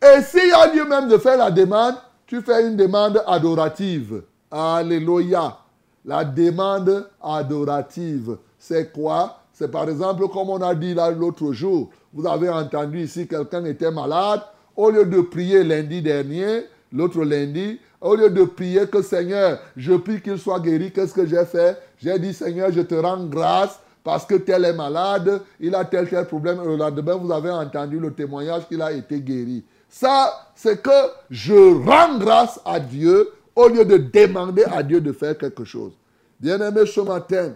Et 0.02 0.22
s'il 0.24 0.50
y 0.50 0.52
a 0.52 0.74
lieu 0.74 0.86
même 0.86 1.08
de 1.08 1.20
faire 1.20 1.38
la 1.38 1.52
demande, 1.52 1.96
tu 2.26 2.42
fais 2.42 2.68
une 2.68 2.76
demande 2.76 3.24
adorative. 3.28 4.24
Alléluia. 4.50 5.58
La 6.04 6.26
demande 6.26 7.10
adorative, 7.22 8.38
c'est 8.58 8.92
quoi? 8.92 9.38
C'est 9.54 9.70
par 9.70 9.88
exemple, 9.88 10.28
comme 10.30 10.50
on 10.50 10.62
a 10.62 10.74
dit 10.74 10.96
l'autre 10.96 11.54
jour, 11.54 11.92
vous 12.12 12.26
avez 12.26 12.50
entendu 12.50 13.04
ici, 13.04 13.28
quelqu'un 13.28 13.64
était 13.66 13.92
malade, 13.92 14.42
au 14.76 14.90
lieu 14.90 15.06
de 15.06 15.22
prier 15.22 15.64
lundi 15.64 16.02
dernier, 16.02 16.66
l'autre 16.92 17.24
lundi, 17.24 17.80
au 18.00 18.16
lieu 18.16 18.30
de 18.30 18.44
prier 18.44 18.88
que 18.88 19.02
Seigneur, 19.02 19.60
je 19.78 19.94
prie 19.94 20.22
qu'il 20.22 20.38
soit 20.38 20.60
guéri, 20.60 20.92
qu'est-ce 20.92 21.14
que 21.14 21.26
j'ai 21.26 21.46
fait? 21.46 21.78
J'ai 21.98 22.18
dit 22.18 22.34
Seigneur, 22.34 22.72
je 22.72 22.82
te 22.82 22.96
rends 22.96 23.26
grâce 23.26 23.80
parce 24.04 24.26
que 24.26 24.36
tel 24.36 24.66
est 24.66 24.74
malade, 24.74 25.42
il 25.60 25.76
a 25.76 25.86
tel 25.86 26.10
tel 26.10 26.26
problème. 26.26 26.60
Le 26.66 26.76
lendemain, 26.76 27.16
vous 27.16 27.32
avez 27.32 27.52
entendu 27.52 28.00
le 28.00 28.12
témoignage 28.12 28.68
qu'il 28.68 28.82
a 28.82 28.92
été 28.92 29.20
guéri. 29.20 29.64
Ça, 29.88 30.52
c'est 30.56 30.82
que 30.82 30.90
je 31.30 31.54
rends 31.54 32.18
grâce 32.18 32.60
à 32.66 32.80
Dieu 32.80 33.30
au 33.56 33.68
lieu 33.68 33.86
de 33.86 33.98
demander 33.98 34.64
à 34.64 34.82
Dieu 34.82 35.02
de 35.02 35.12
faire 35.12 35.38
quelque 35.38 35.66
chose. 35.66 35.92
Bien-aimé, 36.40 36.86
ce 36.86 37.02
matin, 37.02 37.54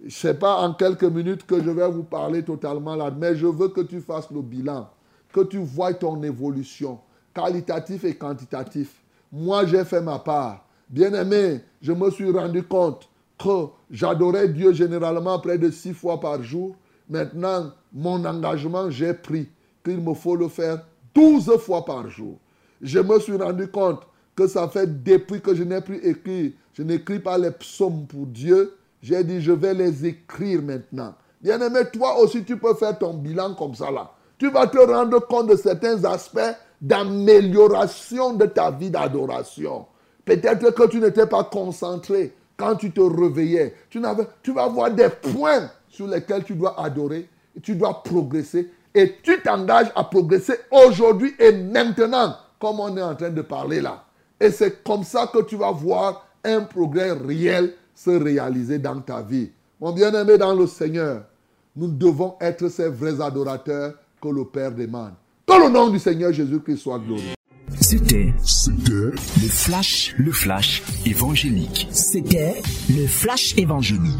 je 0.00 0.04
ne 0.04 0.10
sais 0.10 0.34
pas 0.34 0.58
en 0.58 0.74
quelques 0.74 1.04
minutes 1.04 1.44
que 1.44 1.60
je 1.62 1.70
vais 1.70 1.88
vous 1.88 2.04
parler 2.04 2.44
totalement 2.44 2.94
là, 2.94 3.10
mais 3.10 3.34
je 3.34 3.46
veux 3.46 3.68
que 3.68 3.80
tu 3.80 4.00
fasses 4.00 4.30
le 4.30 4.42
bilan, 4.42 4.88
que 5.32 5.40
tu 5.40 5.58
vois 5.58 5.94
ton 5.94 6.22
évolution, 6.22 6.98
qualitatif 7.34 8.04
et 8.04 8.14
quantitatif. 8.14 9.02
Moi, 9.32 9.66
j'ai 9.66 9.84
fait 9.84 10.00
ma 10.00 10.18
part. 10.18 10.64
Bien-aimé, 10.88 11.60
je 11.82 11.92
me 11.92 12.10
suis 12.10 12.30
rendu 12.30 12.62
compte 12.62 13.08
que 13.38 13.66
j'adorais 13.90 14.48
Dieu 14.48 14.72
généralement 14.72 15.38
près 15.38 15.58
de 15.58 15.70
six 15.70 15.92
fois 15.92 16.18
par 16.18 16.42
jour. 16.42 16.74
Maintenant, 17.08 17.72
mon 17.92 18.24
engagement, 18.24 18.90
j'ai 18.90 19.14
pris 19.14 19.48
qu'il 19.84 19.98
me 19.98 20.14
faut 20.14 20.36
le 20.36 20.48
faire 20.48 20.82
douze 21.14 21.50
fois 21.58 21.84
par 21.84 22.08
jour. 22.08 22.38
Je 22.80 22.98
me 22.98 23.18
suis 23.18 23.36
rendu 23.36 23.68
compte 23.68 24.02
que 24.34 24.46
ça 24.46 24.68
fait 24.68 25.02
depuis 25.02 25.40
que 25.40 25.54
je 25.54 25.64
n'ai 25.64 25.80
plus 25.80 25.98
écrit, 26.06 26.54
je 26.72 26.82
n'écris 26.82 27.18
pas 27.18 27.38
les 27.38 27.50
psaumes 27.50 28.06
pour 28.06 28.26
Dieu. 28.26 28.76
J'ai 29.02 29.22
dit, 29.24 29.40
je 29.40 29.52
vais 29.52 29.74
les 29.74 30.06
écrire 30.06 30.62
maintenant. 30.62 31.14
Bien-aimé, 31.40 31.80
toi 31.92 32.18
aussi, 32.20 32.44
tu 32.44 32.56
peux 32.56 32.74
faire 32.74 32.98
ton 32.98 33.14
bilan 33.14 33.54
comme 33.54 33.74
ça 33.74 33.90
là. 33.90 34.12
Tu 34.38 34.50
vas 34.50 34.66
te 34.66 34.78
rendre 34.78 35.18
compte 35.26 35.48
de 35.48 35.56
certains 35.56 36.04
aspects 36.04 36.56
d'amélioration 36.80 38.34
de 38.34 38.46
ta 38.46 38.70
vie 38.70 38.90
d'adoration. 38.90 39.86
Peut-être 40.24 40.70
que 40.70 40.86
tu 40.88 41.00
n'étais 41.00 41.26
pas 41.26 41.44
concentré 41.44 42.34
quand 42.56 42.76
tu 42.76 42.92
te 42.92 43.00
réveillais. 43.00 43.74
Tu, 43.90 44.00
vas 44.00 44.68
voir 44.68 44.90
des 44.90 45.08
points 45.08 45.70
sur 45.88 46.06
lesquels 46.06 46.44
tu 46.44 46.54
dois 46.54 46.80
adorer, 46.80 47.28
et 47.56 47.60
tu 47.60 47.74
dois 47.74 48.02
progresser 48.02 48.70
et 48.94 49.16
tu 49.22 49.40
t'engages 49.42 49.92
à 49.94 50.04
progresser 50.04 50.54
aujourd'hui 50.70 51.34
et 51.38 51.52
maintenant, 51.52 52.34
comme 52.58 52.80
on 52.80 52.96
est 52.96 53.02
en 53.02 53.14
train 53.14 53.30
de 53.30 53.42
parler 53.42 53.80
là. 53.80 54.04
Et 54.40 54.50
c'est 54.50 54.82
comme 54.82 55.04
ça 55.04 55.28
que 55.32 55.42
tu 55.42 55.56
vas 55.56 55.70
voir 55.70 56.26
un 56.44 56.62
progrès 56.62 57.12
réel 57.12 57.74
se 57.94 58.10
réaliser 58.10 58.78
dans 58.78 59.00
ta 59.00 59.22
vie. 59.22 59.50
Mon 59.80 59.92
bien-aimé 59.92 60.38
dans 60.38 60.54
le 60.54 60.66
Seigneur, 60.66 61.22
nous 61.76 61.88
devons 61.88 62.36
être 62.40 62.68
ces 62.68 62.88
vrais 62.88 63.20
adorateurs 63.20 63.94
que 64.20 64.28
le 64.28 64.44
Père 64.44 64.72
demande. 64.72 65.12
Que 65.46 65.54
le 65.54 65.70
nom 65.70 65.88
du 65.90 65.98
Seigneur 65.98 66.32
Jésus-Christ 66.32 66.78
soit 66.78 66.98
glorifié. 66.98 67.34
C'était, 67.80 68.32
c'était 68.44 68.92
le 68.92 69.48
flash, 69.48 70.14
le 70.18 70.32
flash 70.32 70.82
évangélique. 71.06 71.88
C'était 71.90 72.60
le 72.90 73.06
flash 73.06 73.54
évangélique. 73.56 74.14